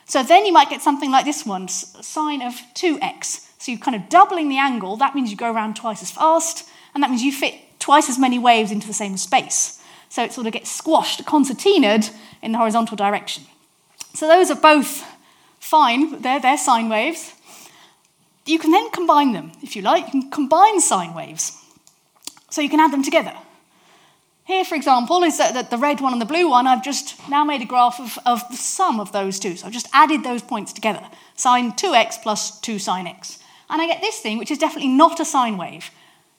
[0.06, 3.46] So then you might get something like this one, sine of 2x.
[3.58, 4.96] So you're kind of doubling the angle.
[4.96, 8.18] That means you go around twice as fast, and that means you fit twice as
[8.18, 9.82] many waves into the same space.
[10.08, 12.10] So it sort of gets squashed, concertinaed
[12.42, 13.44] in the horizontal direction.
[14.14, 15.04] So those are both
[15.58, 17.32] fine, they're, they're sine waves.
[18.46, 20.06] You can then combine them, if you like.
[20.06, 21.60] You can combine sine waves.
[22.56, 23.34] So you can add them together.
[24.44, 26.66] Here, for example, is that the red one and the blue one.
[26.66, 29.56] I've just now made a graph of, of the sum of those two.
[29.56, 31.02] So I've just added those points together.
[31.34, 33.40] Sine 2x plus 2 sine x.
[33.68, 35.90] And I get this thing, which is definitely not a sine wave.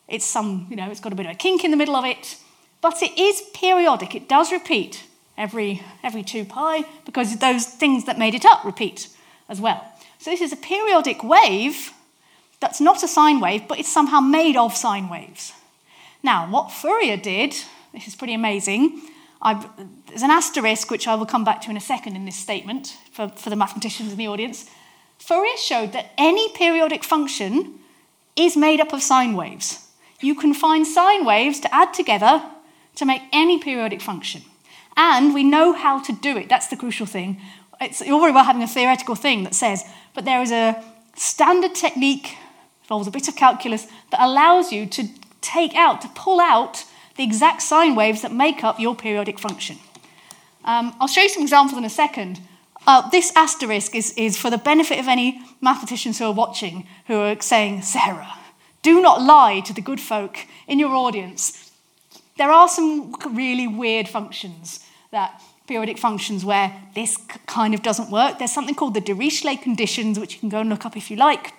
[0.08, 2.04] It's some, you know, it's got a bit of a kink in the middle of
[2.04, 2.38] it,
[2.82, 4.16] but it is periodic.
[4.16, 5.06] It does repeat
[5.38, 9.08] every, every 2 pi because those things that made it up repeat
[9.48, 9.86] as well.
[10.18, 11.92] So this is a periodic wave
[12.60, 15.54] that's not a sine wave, but it's somehow made of sine waves.
[16.24, 17.56] Now, what Fourier did,
[17.94, 19.02] this is pretty amazing.
[19.42, 19.68] I've,
[20.08, 22.98] there's an asterisk, which I will come back to in a second in this statement
[23.12, 24.70] for, for the mathematicians in the audience.
[25.20, 27.80] Fourier showed that any periodic function
[28.36, 29.88] is made up of sine waves.
[30.22, 32.44] You can find sine waves to add together
[32.96, 34.42] to make any periodic function.
[34.96, 36.50] And we know how to do it.
[36.50, 37.40] That's the crucial thing.
[37.80, 39.84] It's all very well having a theoretical thing that says,
[40.16, 40.84] but there is a
[41.16, 42.36] standard technique,
[42.84, 45.08] involves a bit of calculus, that allows you to
[45.48, 46.86] take out, to pull out
[47.16, 49.78] the exact sine waves that make up your periodic function.
[50.64, 52.42] Um, I'll show you some examples in a second,
[52.88, 57.20] uh, this asterisk is, is for the benefit of any mathematicians who are watching who
[57.20, 58.34] are saying, Sarah,
[58.82, 60.38] do not lie to the good folk
[60.68, 61.72] in your audience.
[62.38, 64.80] There are some really weird functions
[65.12, 68.40] that periodic functions where this kind of doesn't work.
[68.40, 71.18] There's something called the Dirichlet conditions, which you can go and look up if you
[71.18, 71.54] like,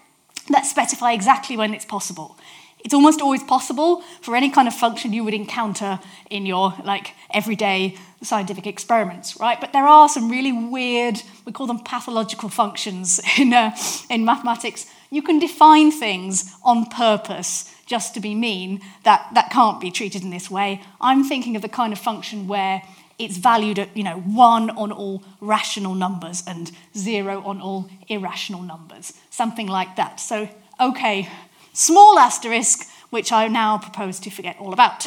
[0.49, 2.39] that specify exactly when it's possible.
[2.85, 5.99] It's almost always possible for any kind of function you would encounter
[6.31, 9.61] in your like everyday scientific experiments, right?
[9.61, 13.77] But there are some really weird, we call them pathological functions in, uh,
[14.11, 14.87] in mathematics.
[15.11, 20.23] You can define things on purpose just to be mean that, that can't be treated
[20.23, 20.83] in this way.
[21.01, 22.83] I'm thinking of the kind of function where
[23.19, 28.63] it's valued at you know one on all rational numbers and zero on all irrational
[28.63, 30.21] numbers, something like that.
[30.21, 30.49] So,
[30.81, 31.29] okay,
[31.73, 35.07] small asterisk, which I now propose to forget all about.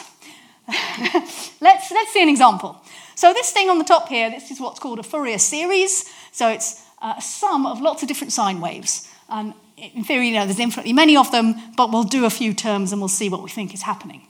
[0.67, 2.81] let's, let's see an example.
[3.15, 6.11] So this thing on the top here, this is what's called a Fourier series.
[6.31, 9.07] So it's a sum of lots of different sine waves.
[9.29, 12.53] Um, in theory, you know, there's infinitely many of them, but we'll do a few
[12.53, 14.27] terms and we'll see what we think is happening.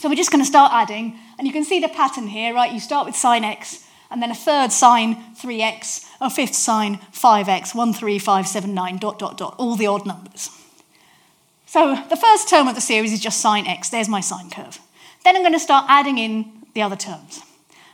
[0.00, 2.72] So we're just going to start adding, and you can see the pattern here, right?
[2.72, 7.74] You start with sine x, and then a third sine 3x, a fifth sine 5x,
[7.74, 10.50] 1, 3, 5, 7, 9, dot, dot, dot, all the odd numbers.
[11.70, 13.90] So the first term of the series is just sine x.
[13.90, 14.80] There's my sine curve.
[15.22, 17.42] Then I'm going to start adding in the other terms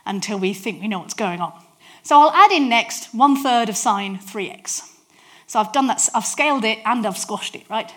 [0.03, 1.53] until we think we know what's going on.
[2.01, 4.81] So I'll add in next one third of sine 3x.
[5.45, 7.93] So I've done that, I've scaled it and I've squashed it, right?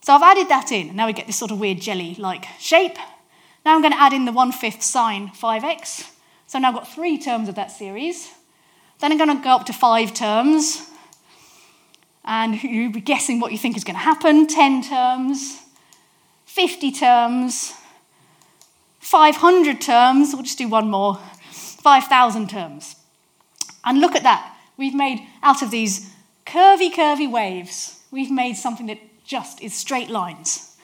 [0.00, 0.96] So I've added that in.
[0.96, 2.96] Now we get this sort of weird jelly like shape.
[3.66, 6.10] Now I'm going to add in the one fifth sine 5x.
[6.46, 8.32] So now I've got three terms of that series.
[9.00, 10.87] Then I'm going to go up to five terms
[12.28, 15.62] and you'll be guessing what you think is going to happen 10 terms,
[16.44, 17.72] 50 terms,
[19.00, 21.18] 500 terms, we'll just do one more,
[21.50, 22.96] 5,000 terms.
[23.82, 24.54] And look at that.
[24.76, 26.12] We've made out of these
[26.44, 30.76] curvy, curvy waves, we've made something that just is straight lines.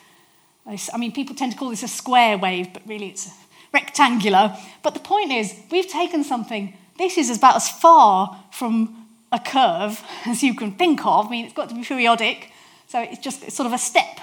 [0.65, 3.29] I mean, people tend to call this a square wave, but really it's
[3.71, 4.57] rectangular.
[4.81, 9.04] But the point is, we've taken something, this is about as far from
[9.35, 11.27] a curve as you can think of.
[11.27, 12.51] I mean, it's got to be periodic,
[12.87, 14.19] so it's just it's sort of a step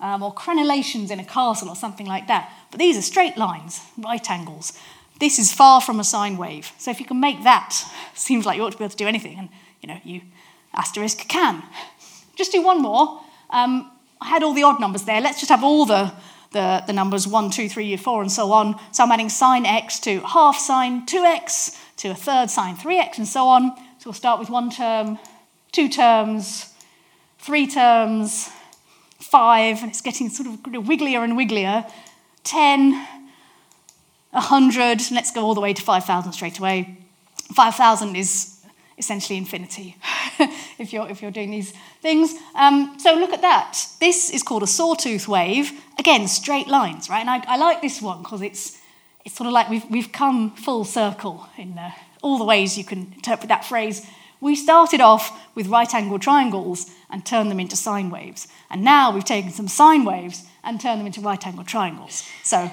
[0.00, 2.52] um, or crenellations in a castle or something like that.
[2.70, 4.72] But these are straight lines, right angles.
[5.20, 6.72] This is far from a sine wave.
[6.78, 7.74] So if you can make that,
[8.14, 9.48] seems like you ought to be able to do anything, and
[9.80, 10.22] you know, you
[10.74, 11.62] asterisk can.
[12.36, 13.20] Just do one more.
[13.50, 13.90] Um,
[14.20, 15.20] I had all the odd numbers there.
[15.20, 16.12] Let's just have all the,
[16.52, 18.78] the, the numbers 1, 2, 3, 4, and so on.
[18.92, 23.26] So I'm adding sine x to half sine 2x to a third sine 3x and
[23.26, 23.72] so on.
[24.02, 25.16] So we'll start with one term,
[25.70, 26.74] two terms,
[27.38, 28.50] three terms,
[29.20, 31.88] five, and it's getting sort of wigglier and wigglier.
[32.42, 32.94] 10,
[34.30, 36.98] 100, let's go all the way to 5,000 straight away.
[37.54, 38.64] 5,000 is
[38.98, 39.96] essentially infinity
[40.80, 42.34] if, you're, if you're doing these things.
[42.56, 43.86] Um, so look at that.
[44.00, 45.70] This is called a sawtooth wave.
[45.96, 47.20] Again, straight lines, right?
[47.20, 48.80] And I, I like this one because it's,
[49.24, 51.92] it's sort of like we've, we've come full circle in uh,
[52.22, 54.06] all the ways you can interpret that phrase.
[54.40, 58.48] We started off with right angled triangles and turned them into sine waves.
[58.70, 62.24] And now we've taken some sine waves and turned them into right angled triangles.
[62.42, 62.70] So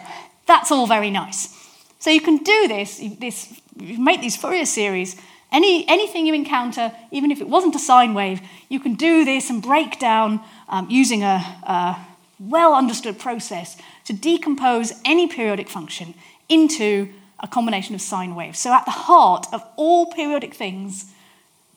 [0.48, 1.56] that's all very nice.
[2.00, 5.16] So you can do this, this you make these Fourier series.
[5.52, 9.50] Any, anything you encounter, even if it wasn't a sine wave, you can do this
[9.50, 11.98] and break down um, using a, a
[12.40, 16.14] well understood process to decompose any periodic function
[16.48, 17.10] into
[17.42, 18.60] a combination of sine waves.
[18.60, 21.12] So, at the heart of all periodic things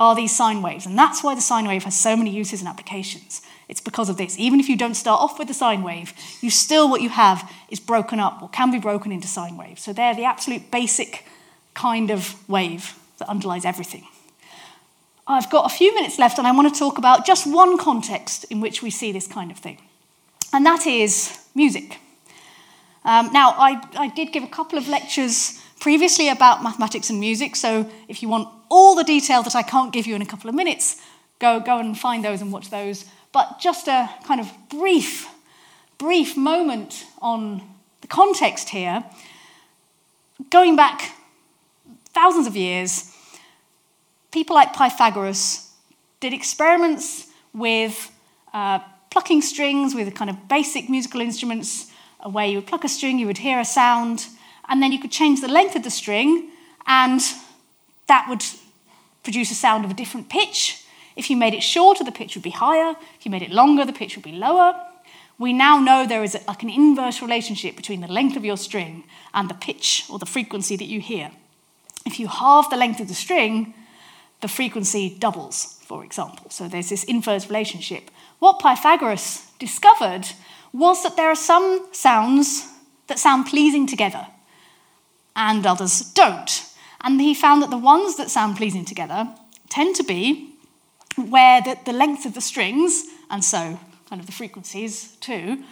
[0.01, 2.69] are these sine waves, and that's why the sine wave has so many uses and
[2.69, 3.43] applications.
[3.69, 4.39] It's because of this.
[4.39, 7.51] Even if you don't start off with the sine wave, you still, what you have
[7.71, 9.83] is broken up or can be broken into sine waves.
[9.83, 11.25] So they're the absolute basic
[11.75, 14.05] kind of wave that underlies everything.
[15.27, 18.45] I've got a few minutes left and I want to talk about just one context
[18.51, 19.79] in which we see this kind of thing,
[20.53, 21.99] and that is music.
[23.05, 27.57] Um, now, I, I did give a couple of lectures previously about mathematics and music,
[27.57, 30.49] so if you want all the detail that I can't give you in a couple
[30.49, 31.01] of minutes,
[31.39, 33.05] go, go and find those and watch those.
[33.33, 35.29] But just a kind of brief,
[35.99, 37.63] brief moment on
[38.01, 39.05] the context here.
[40.51, 41.17] Going back
[42.15, 43.15] thousands of years,
[44.31, 45.71] people like Pythagoras
[46.21, 48.11] did experiments with
[48.55, 48.79] uh,
[49.11, 51.92] plucking strings with kind of basic musical instruments,
[52.25, 54.27] where you would pluck a string, you would hear a sound,
[54.69, 56.51] and then you could change the length of the string,
[56.87, 57.21] and
[58.07, 58.45] that would
[59.23, 60.85] produce a sound of a different pitch.
[61.17, 62.95] If you made it shorter, the pitch would be higher.
[63.19, 64.75] If you made it longer, the pitch would be lower.
[65.39, 69.05] We now know there is like an inverse relationship between the length of your string
[69.35, 71.31] and the pitch or the frequency that you hear.
[72.07, 73.75] If you halve the length of the string,
[74.41, 76.51] the frequency doubles, for example.
[76.51, 78.11] So there's this inverse relationship.
[78.39, 80.27] What Pythagoras discovered
[80.73, 82.69] was that there are some sounds
[83.07, 84.27] that sound pleasing together
[85.37, 86.67] and others don't.
[87.03, 89.29] And he found that the ones that sound pleasing together
[89.69, 90.55] tend to be
[91.17, 95.63] where the, the length of the strings, and so kind of the frequencies too,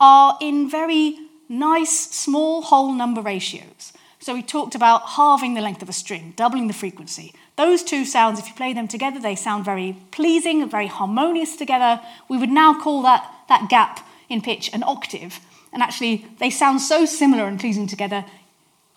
[0.00, 3.92] are in very nice small whole number ratios.
[4.18, 7.32] So we talked about halving the length of a string, doubling the frequency.
[7.56, 12.00] Those two sounds, if you play them together, they sound very pleasing, very harmonious together.
[12.28, 15.40] We would now call that, that gap in pitch an octave.
[15.72, 18.24] And actually, they sound so similar and pleasing together,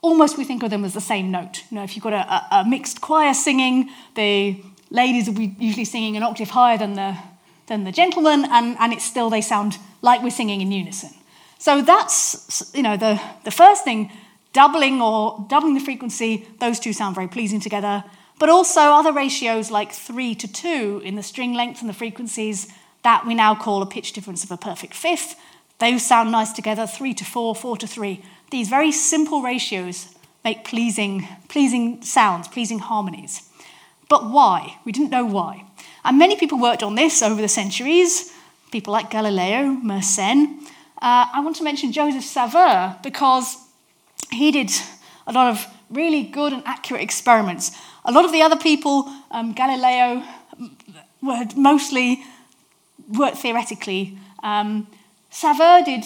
[0.01, 1.63] almost we think of them as the same note.
[1.69, 5.86] You know, if you've got a, a mixed choir singing, the ladies will be usually
[5.86, 7.17] singing an octave higher than the,
[7.67, 11.09] than the gentlemen, and, and it's still, they sound like we're singing in unison.
[11.57, 14.09] So that's, you know, the, the first thing,
[14.53, 18.03] doubling or doubling the frequency, those two sound very pleasing together.
[18.39, 22.71] But also other ratios like three to two in the string length and the frequencies,
[23.04, 25.36] that we now call a pitch difference of a perfect fifth.
[25.80, 28.24] Those sound nice together, three to four, four to three.
[28.52, 33.50] These very simple ratios make pleasing, pleasing sounds, pleasing harmonies.
[34.10, 34.78] But why?
[34.86, 35.66] We didn't know why.
[36.04, 38.34] And many people worked on this over the centuries,
[38.72, 40.62] people like Galileo, Mersenne.
[41.02, 43.58] Uh, I want to mention Joseph Sauveur because
[44.32, 44.72] he did
[45.28, 47.72] a lot of really good and accurate experiments.
[48.06, 50.24] A lot of the other people, um, Galileo,
[51.22, 52.24] were mostly
[53.18, 54.18] worked theoretically.
[54.43, 54.88] Um,
[55.30, 56.05] Sauveur did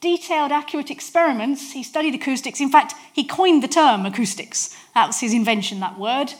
[0.00, 1.72] detailed, accurate experiments.
[1.72, 2.60] He studied acoustics.
[2.60, 4.76] In fact, he coined the term acoustics.
[4.94, 6.32] That was his invention, that word.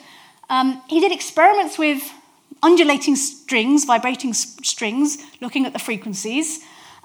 [0.51, 2.13] Um, he did experiments with
[2.63, 6.61] undulating strings, vibrating strings, looking at the frequencies,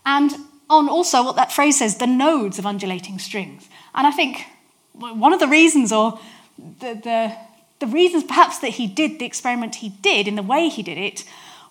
[0.06, 0.32] and
[0.70, 3.70] on also what that phrase says, the nodes of undulating strings.
[3.96, 4.46] And I think
[4.94, 6.20] one of the reasons, or
[6.58, 7.38] the, the,
[7.80, 10.98] the reasons perhaps that he did the experiment he did in the way he did
[10.98, 11.24] it,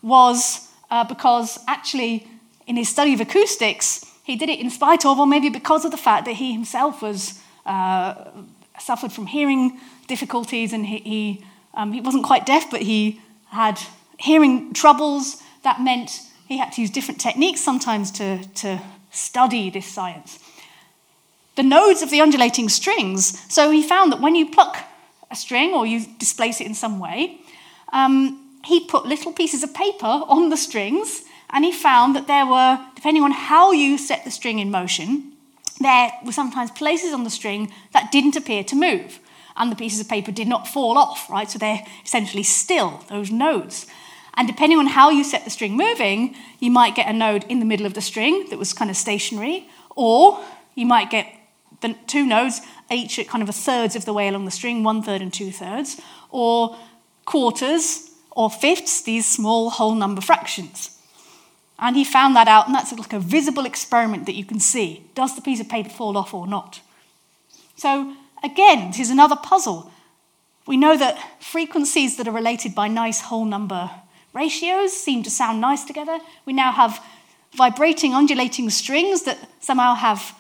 [0.03, 2.27] was uh, because actually
[2.67, 5.91] in his study of acoustics, he did it in spite of, or maybe because of
[5.91, 8.15] the fact that he himself was uh,
[8.79, 13.21] suffered from hearing difficulties and he, he um, he wasn't quite deaf, but he
[13.51, 13.79] had
[14.19, 15.43] hearing troubles.
[15.63, 18.81] That meant he had to use different techniques sometimes to, to
[19.11, 20.39] study this science.
[21.57, 24.79] The nodes of the undulating strings, so he found that when you pluck
[25.31, 27.41] a string or you displace it in some way,
[27.93, 32.45] um, he put little pieces of paper on the strings and he found that there
[32.45, 35.33] were, depending on how you set the string in motion,
[35.81, 39.21] there were sometimes places on the string that didn't appear to move,
[39.57, 41.49] and the pieces of paper did not fall off, right?
[41.51, 43.87] So they're essentially still, those nodes.
[44.35, 47.61] And depending on how you set the string moving, you might get a node in
[47.61, 50.43] the middle of the string that was kind of stationary, or
[50.75, 51.27] you might get
[51.83, 52.61] the two nodes
[52.91, 55.33] each at kind of a thirds of the way along the string, one third and
[55.33, 56.01] two thirds,
[56.31, 56.77] or
[57.25, 60.91] quarters or fifths, these small whole number fractions.
[61.79, 65.05] And he found that out, and that's like a visible experiment that you can see.
[65.15, 66.81] Does the piece of paper fall off or not?
[67.77, 68.15] So,
[68.45, 69.91] again, this is another puzzle.
[70.67, 73.91] We know that frequencies that are related by nice whole number
[74.37, 76.19] ratios seem to sound nice together.
[76.45, 77.03] We now have
[77.57, 80.39] vibrating, undulating strings that somehow have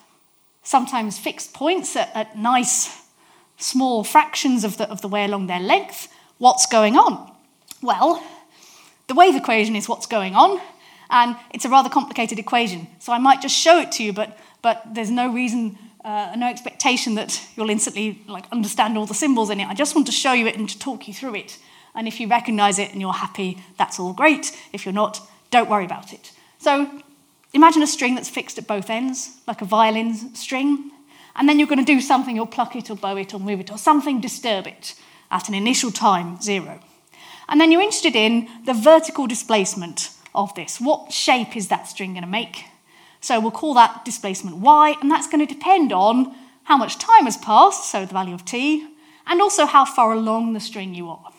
[0.63, 3.03] sometimes fixed points at, at nice
[3.57, 6.13] small fractions of the, of the way along their length.
[6.37, 7.33] What's going on?
[7.83, 8.23] Well,
[9.07, 10.61] the wave equation is what's going on,
[11.11, 12.89] and it's a rather complicated equation.
[12.99, 16.49] So I might just show it to you, but, but there's no reason, uh, no
[16.49, 19.69] expectation that you'll instantly like, understand all the symbols in it.
[19.69, 21.59] I just want to show you it and to talk you through it.
[21.95, 24.57] And if you recognize it and you're happy, that's all great.
[24.73, 25.21] If you're not,
[25.51, 26.33] don't worry about it.
[26.59, 26.91] So
[27.53, 30.91] imagine a string that's fixed at both ends, like a violin string.
[31.37, 33.61] And then you're going to do something, you'll pluck it or bow it or move
[33.61, 34.95] it or something, disturb it
[35.31, 36.81] at an initial time, zero.
[37.49, 40.81] And then you're interested in the vertical displacement of this.
[40.81, 42.65] What shape is that string going to make?
[43.21, 46.35] So we'll call that displacement y, and that's going to depend on
[46.65, 48.87] how much time has passed, so the value of t,
[49.27, 51.33] and also how far along the string you are.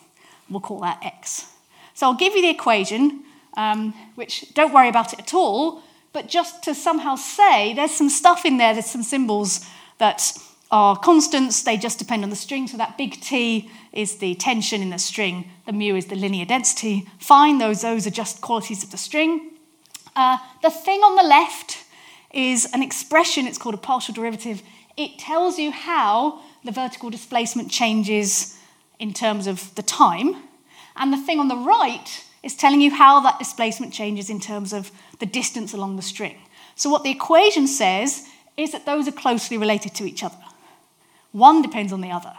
[0.49, 1.51] We'll call that x.
[1.93, 3.23] So I'll give you the equation,
[3.55, 5.83] um, which don't worry about it at all,
[6.13, 9.65] but just to somehow say there's some stuff in there, there's some symbols
[9.97, 10.33] that
[10.69, 12.67] are constants, they just depend on the string.
[12.67, 16.45] So that big T is the tension in the string, the mu is the linear
[16.45, 17.07] density.
[17.19, 19.51] Fine, those, those are just qualities of the string.
[20.15, 21.83] Uh, the thing on the left
[22.33, 24.61] is an expression, it's called a partial derivative.
[24.97, 28.57] It tells you how the vertical displacement changes
[28.99, 30.35] in terms of the time.
[30.95, 34.73] And the thing on the right is telling you how that displacement changes in terms
[34.73, 36.35] of the distance along the string.
[36.75, 40.37] So, what the equation says is that those are closely related to each other.
[41.37, 42.33] One depends on the other.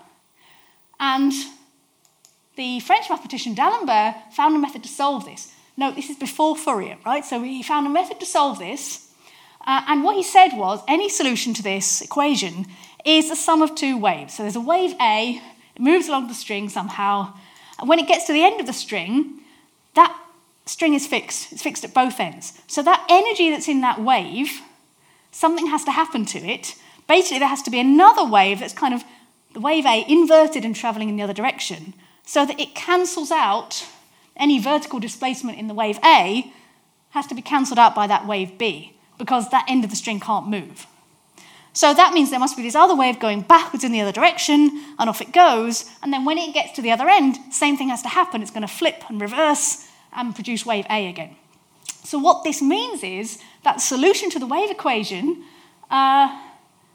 [0.98, 1.32] And
[2.56, 5.52] the French mathematician D'Alembert found a method to solve this.
[5.76, 7.24] No, this is before Fourier, right?
[7.24, 9.08] So he found a method to solve this.
[9.64, 12.66] Uh, and what he said was any solution to this equation
[13.04, 14.34] is the sum of two waves.
[14.34, 15.40] So there's a wave A,
[15.76, 17.34] it moves along the string somehow.
[17.78, 19.42] And when it gets to the end of the string,
[19.94, 20.12] that
[20.66, 21.52] string is fixed.
[21.52, 22.60] It's fixed at both ends.
[22.66, 24.60] So that energy that's in that wave,
[25.30, 26.74] something has to happen to it
[27.08, 29.02] basically there has to be another wave that's kind of
[29.54, 31.94] the wave A inverted and traveling in the other direction
[32.24, 33.86] so that it cancels out
[34.36, 36.52] any vertical displacement in the wave A
[37.10, 40.20] has to be cancelled out by that wave B because that end of the string
[40.20, 40.86] can't move.
[41.72, 44.84] So that means there must be this other wave going backwards in the other direction,
[44.98, 45.88] and off it goes.
[46.02, 48.42] And then when it gets to the other end, same thing has to happen.
[48.42, 51.36] It's going to flip and reverse and produce wave A again.
[52.04, 55.44] So what this means is that solution to the wave equation
[55.90, 56.36] uh,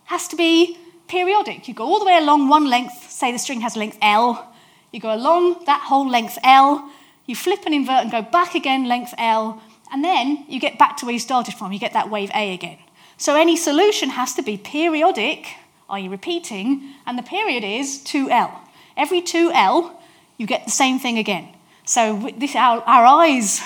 [0.06, 0.78] has to be
[1.08, 1.68] periodic.
[1.68, 4.54] You go all the way along one length, say the string has length L,
[4.92, 6.90] you go along that whole length L,
[7.26, 10.98] you flip and invert and go back again, length L, and then you get back
[10.98, 11.72] to where you started from.
[11.72, 12.78] You get that wave A again.
[13.18, 15.48] So any solution has to be periodic,
[15.90, 18.52] i.e., repeating, and the period is 2L.
[18.98, 19.96] Every 2L,
[20.38, 21.48] you get the same thing again.
[21.86, 23.62] So this, our, our eyes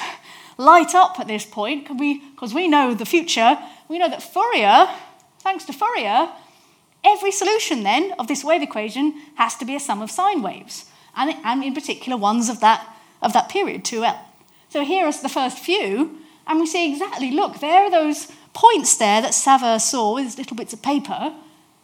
[0.57, 3.57] light up at this point because we, we know the future.
[3.87, 4.89] We know that Fourier
[5.47, 6.27] Thanks to Fourier,
[7.05, 10.91] every solution then of this wave equation has to be a sum of sine waves,
[11.15, 12.85] and, and in particular ones of that,
[13.21, 14.19] of that period, 2L.
[14.67, 16.17] So here are the first few,
[16.47, 20.57] and we see exactly, look, there are those points there that Sauveur saw with little
[20.57, 21.33] bits of paper.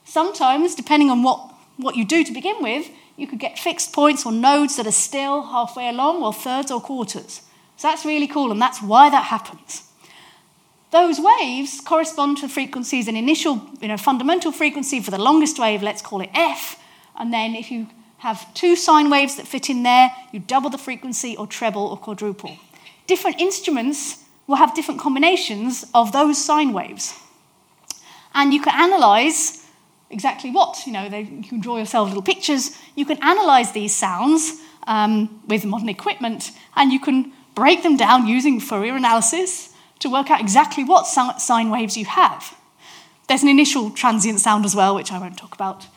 [0.03, 4.25] Sometimes, depending on what, what you do to begin with, you could get fixed points
[4.25, 7.43] or nodes that are still halfway along, or thirds or quarters.
[7.77, 9.83] So that's really cool, and that's why that happens.
[10.93, 15.81] Those waves correspond to frequencies, an initial you know, fundamental frequency for the longest wave,
[15.81, 16.79] let's call it F.
[17.17, 17.87] And then if you
[18.19, 21.97] have two sine waves that fit in there, you double the frequency or treble or
[21.97, 22.59] quadruple.
[23.07, 27.19] Different instruments will have different combinations of those sine waves.
[28.35, 29.65] And you can analyze
[30.11, 30.85] exactly what.
[30.85, 32.77] You know, they, you can draw yourself little pictures.
[32.95, 38.27] You can analyze these sounds um, with modern equipment, and you can break them down
[38.27, 39.72] using Fourier analysis
[40.03, 42.55] to work out exactly what sine waves you have.
[43.27, 45.87] There's an initial transient sound as well, which I won't talk about.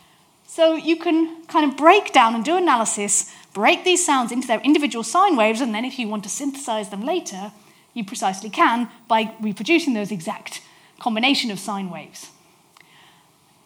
[0.46, 4.60] So you can kind of break down and do analysis, break these sounds into their
[4.60, 7.50] individual sine waves, and then if you want to synthesize them later,
[7.94, 10.62] you precisely can by reproducing those exact
[11.00, 12.30] combination of sine waves.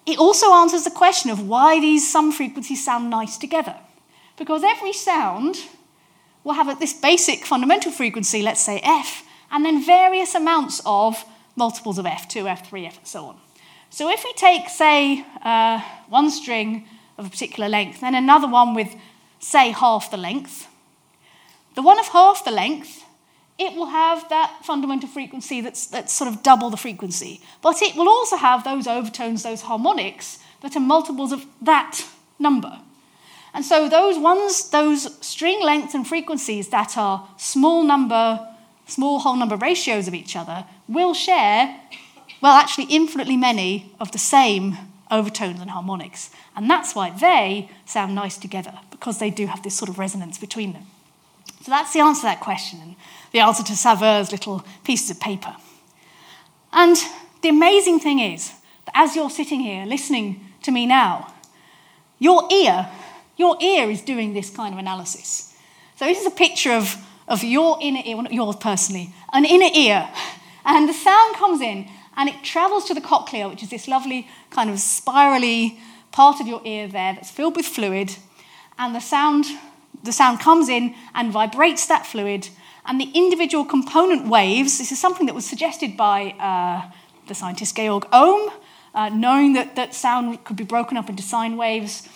[0.06, 3.76] It also answers the question of why these some frequencies sound nice together.
[4.38, 5.56] Because every sound
[6.44, 11.24] will have this basic fundamental frequency, let's say f, and then various amounts of
[11.56, 13.36] multiples of f2, f3, f, and so on.
[13.90, 16.86] So if we take, say, uh, one string
[17.18, 18.94] of a particular length, then another one with,
[19.40, 20.68] say, half the length,
[21.74, 23.04] the one of half the length,
[23.58, 27.40] it will have that fundamental frequency that's, that's sort of double the frequency.
[27.60, 32.00] But it will also have those overtones, those harmonics, that are multiples of that
[32.38, 32.80] number.
[33.52, 38.46] And so those ones, those string lengths and frequencies that are small number,
[38.90, 41.80] small whole number ratios of each other will share,
[42.40, 44.76] well, actually infinitely many of the same
[45.10, 46.30] overtones and harmonics.
[46.56, 50.38] And that's why they sound nice together, because they do have this sort of resonance
[50.38, 50.86] between them.
[51.62, 52.96] So that's the answer to that question, and
[53.32, 55.56] the answer to Sauveur's little pieces of paper.
[56.72, 56.96] And
[57.42, 58.52] the amazing thing is
[58.86, 61.34] that as you're sitting here listening to me now,
[62.18, 62.88] your ear
[63.40, 65.56] your ear is doing this kind of analysis.
[65.96, 66.94] So this is a picture of,
[67.30, 70.10] of your inner ear, well, not yours personally, an inner ear.
[70.66, 74.28] And the sound comes in and it travels to the cochlea, which is this lovely
[74.50, 75.78] kind of spirally
[76.10, 78.16] part of your ear there that's filled with fluid.
[78.78, 79.46] And the sound,
[80.02, 82.48] the sound comes in and vibrates that fluid.
[82.84, 86.90] And the individual component waves, this is something that was suggested by uh,
[87.28, 88.50] the scientist Georg Ohm,
[88.92, 92.08] uh, knowing that, that sound could be broken up into sine waves.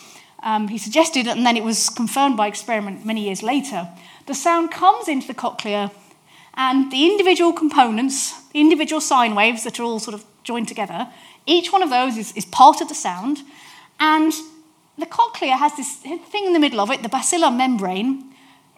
[0.42, 3.88] Um, he suggested, and then it was confirmed by experiment many years later,
[4.26, 5.90] the sound comes into the cochlea
[6.54, 11.08] and the individual components, the individual sine waves that are all sort of joined together,
[11.46, 13.38] each one of those is, is part of the sound.
[13.98, 14.32] And
[14.96, 18.32] the cochlea has this thing in the middle of it, the basilar membrane.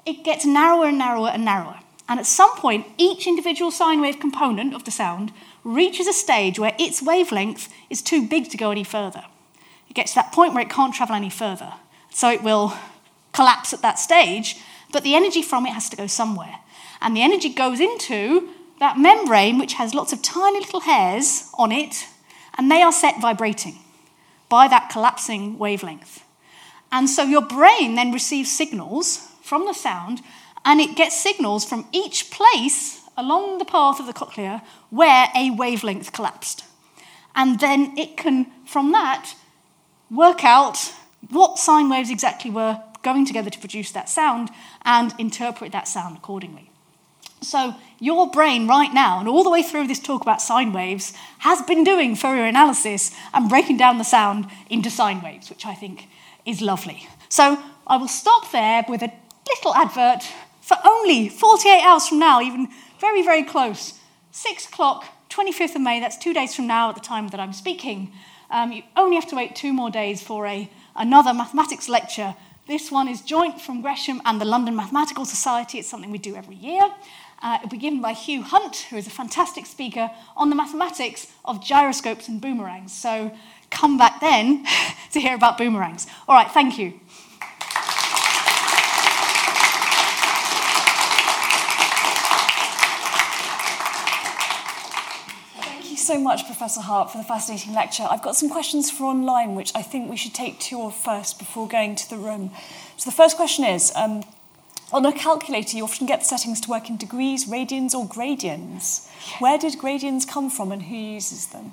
[0.04, 1.80] It gets narrower and narrower and narrower.
[2.08, 5.32] And at some point, each individual sine wave component of the sound
[5.64, 9.24] reaches a stage where its wavelength is too big to go any further
[9.88, 11.74] It gets to that point where it can't travel any further.
[12.10, 12.74] So it will
[13.32, 14.56] collapse at that stage,
[14.96, 16.60] but the energy from it has to go somewhere.
[17.02, 18.48] And the energy goes into
[18.80, 22.06] that membrane, which has lots of tiny little hairs on it,
[22.56, 23.78] and they are set vibrating
[24.48, 26.24] by that collapsing wavelength.
[26.90, 30.22] And so your brain then receives signals from the sound,
[30.64, 35.50] and it gets signals from each place along the path of the cochlea where a
[35.50, 36.64] wavelength collapsed.
[37.34, 39.34] And then it can, from that,
[40.10, 40.94] work out
[41.28, 44.50] what sine waves exactly were going together to produce that sound
[44.86, 46.70] and interpret that sound accordingly.
[47.42, 51.12] So, your brain right now, and all the way through this talk about sine waves,
[51.40, 55.74] has been doing Fourier analysis and breaking down the sound into sine waves, which I
[55.74, 56.08] think
[56.46, 57.06] is lovely.
[57.28, 59.12] So, I will stop there with a
[59.46, 60.22] little advert
[60.62, 62.68] for only 48 hours from now, even
[63.00, 63.98] very, very close.
[64.32, 67.52] 6 o'clock, 25th of May, that's two days from now at the time that I'm
[67.52, 68.12] speaking.
[68.50, 72.34] Um, you only have to wait two more days for a, another mathematics lecture.
[72.66, 75.78] This one is joint from Gresham and the London Mathematical Society.
[75.78, 76.82] It's something we do every year.
[77.40, 81.28] Uh, it'll be given by Hugh Hunt, who is a fantastic speaker on the mathematics
[81.44, 82.92] of gyroscopes and boomerangs.
[82.92, 83.30] So
[83.70, 84.66] come back then
[85.12, 86.08] to hear about boomerangs.
[86.26, 86.94] All right, thank you.
[96.06, 98.06] So much, Professor Hart, for the fascinating lecture.
[98.08, 101.36] I've got some questions for online, which I think we should take two of first
[101.36, 102.52] before going to the room.
[102.96, 104.22] So the first question is, um,
[104.92, 109.10] on a calculator, you often get the settings to work in degrees, radians, or gradients.
[109.40, 111.72] Where did gradients come from and who uses them?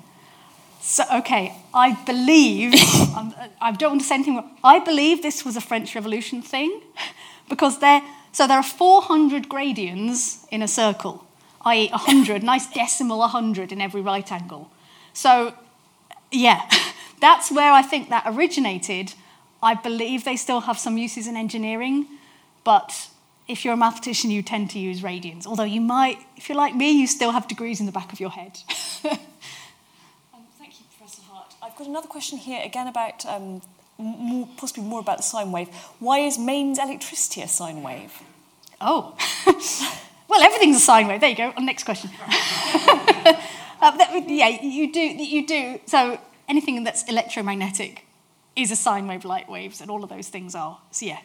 [0.80, 2.74] So, okay, I believe,
[3.16, 6.42] um, I don't want to say anything wrong, I believe this was a French Revolution
[6.42, 6.80] thing
[7.48, 11.23] because there, so there are 400 gradients in a circle
[11.64, 14.70] i.e., 100, nice decimal 100 in every right angle.
[15.12, 15.54] So,
[16.30, 16.68] yeah,
[17.20, 19.14] that's where I think that originated.
[19.62, 22.06] I believe they still have some uses in engineering,
[22.64, 23.08] but
[23.48, 25.46] if you're a mathematician, you tend to use radians.
[25.46, 28.20] Although you might, if you're like me, you still have degrees in the back of
[28.20, 28.58] your head.
[29.04, 29.18] um,
[30.58, 31.54] thank you, Professor Hart.
[31.62, 33.62] I've got another question here, again about um,
[33.98, 35.68] more, possibly more about the sine wave.
[35.98, 38.12] Why is mains electricity a sine wave?
[38.80, 39.16] Oh.
[40.28, 41.20] Well, everything's a sine wave.
[41.20, 41.52] There you go.
[41.60, 42.10] Next question.
[42.20, 43.36] uh,
[43.80, 45.00] that, yeah, you do.
[45.00, 45.80] You do.
[45.86, 46.18] So
[46.48, 48.04] anything that's electromagnetic
[48.56, 50.78] is a sine wave, light waves, and all of those things are.
[50.90, 51.18] So yeah.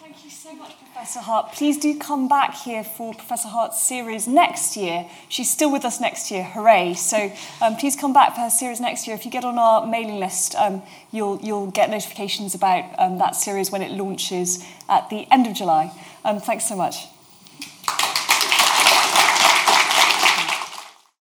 [0.00, 1.52] Thank you so much, Professor Hart.
[1.52, 5.08] Please do come back here for Professor Hart's series next year.
[5.28, 6.94] She's still with us next year, hooray.
[6.94, 7.32] So
[7.62, 9.16] um, please come back for her series next year.
[9.16, 10.82] If you get on our mailing list, um,
[11.12, 15.54] you'll, you'll get notifications about um, that series when it launches at the end of
[15.54, 15.92] July.
[16.24, 17.06] Um, thanks so much.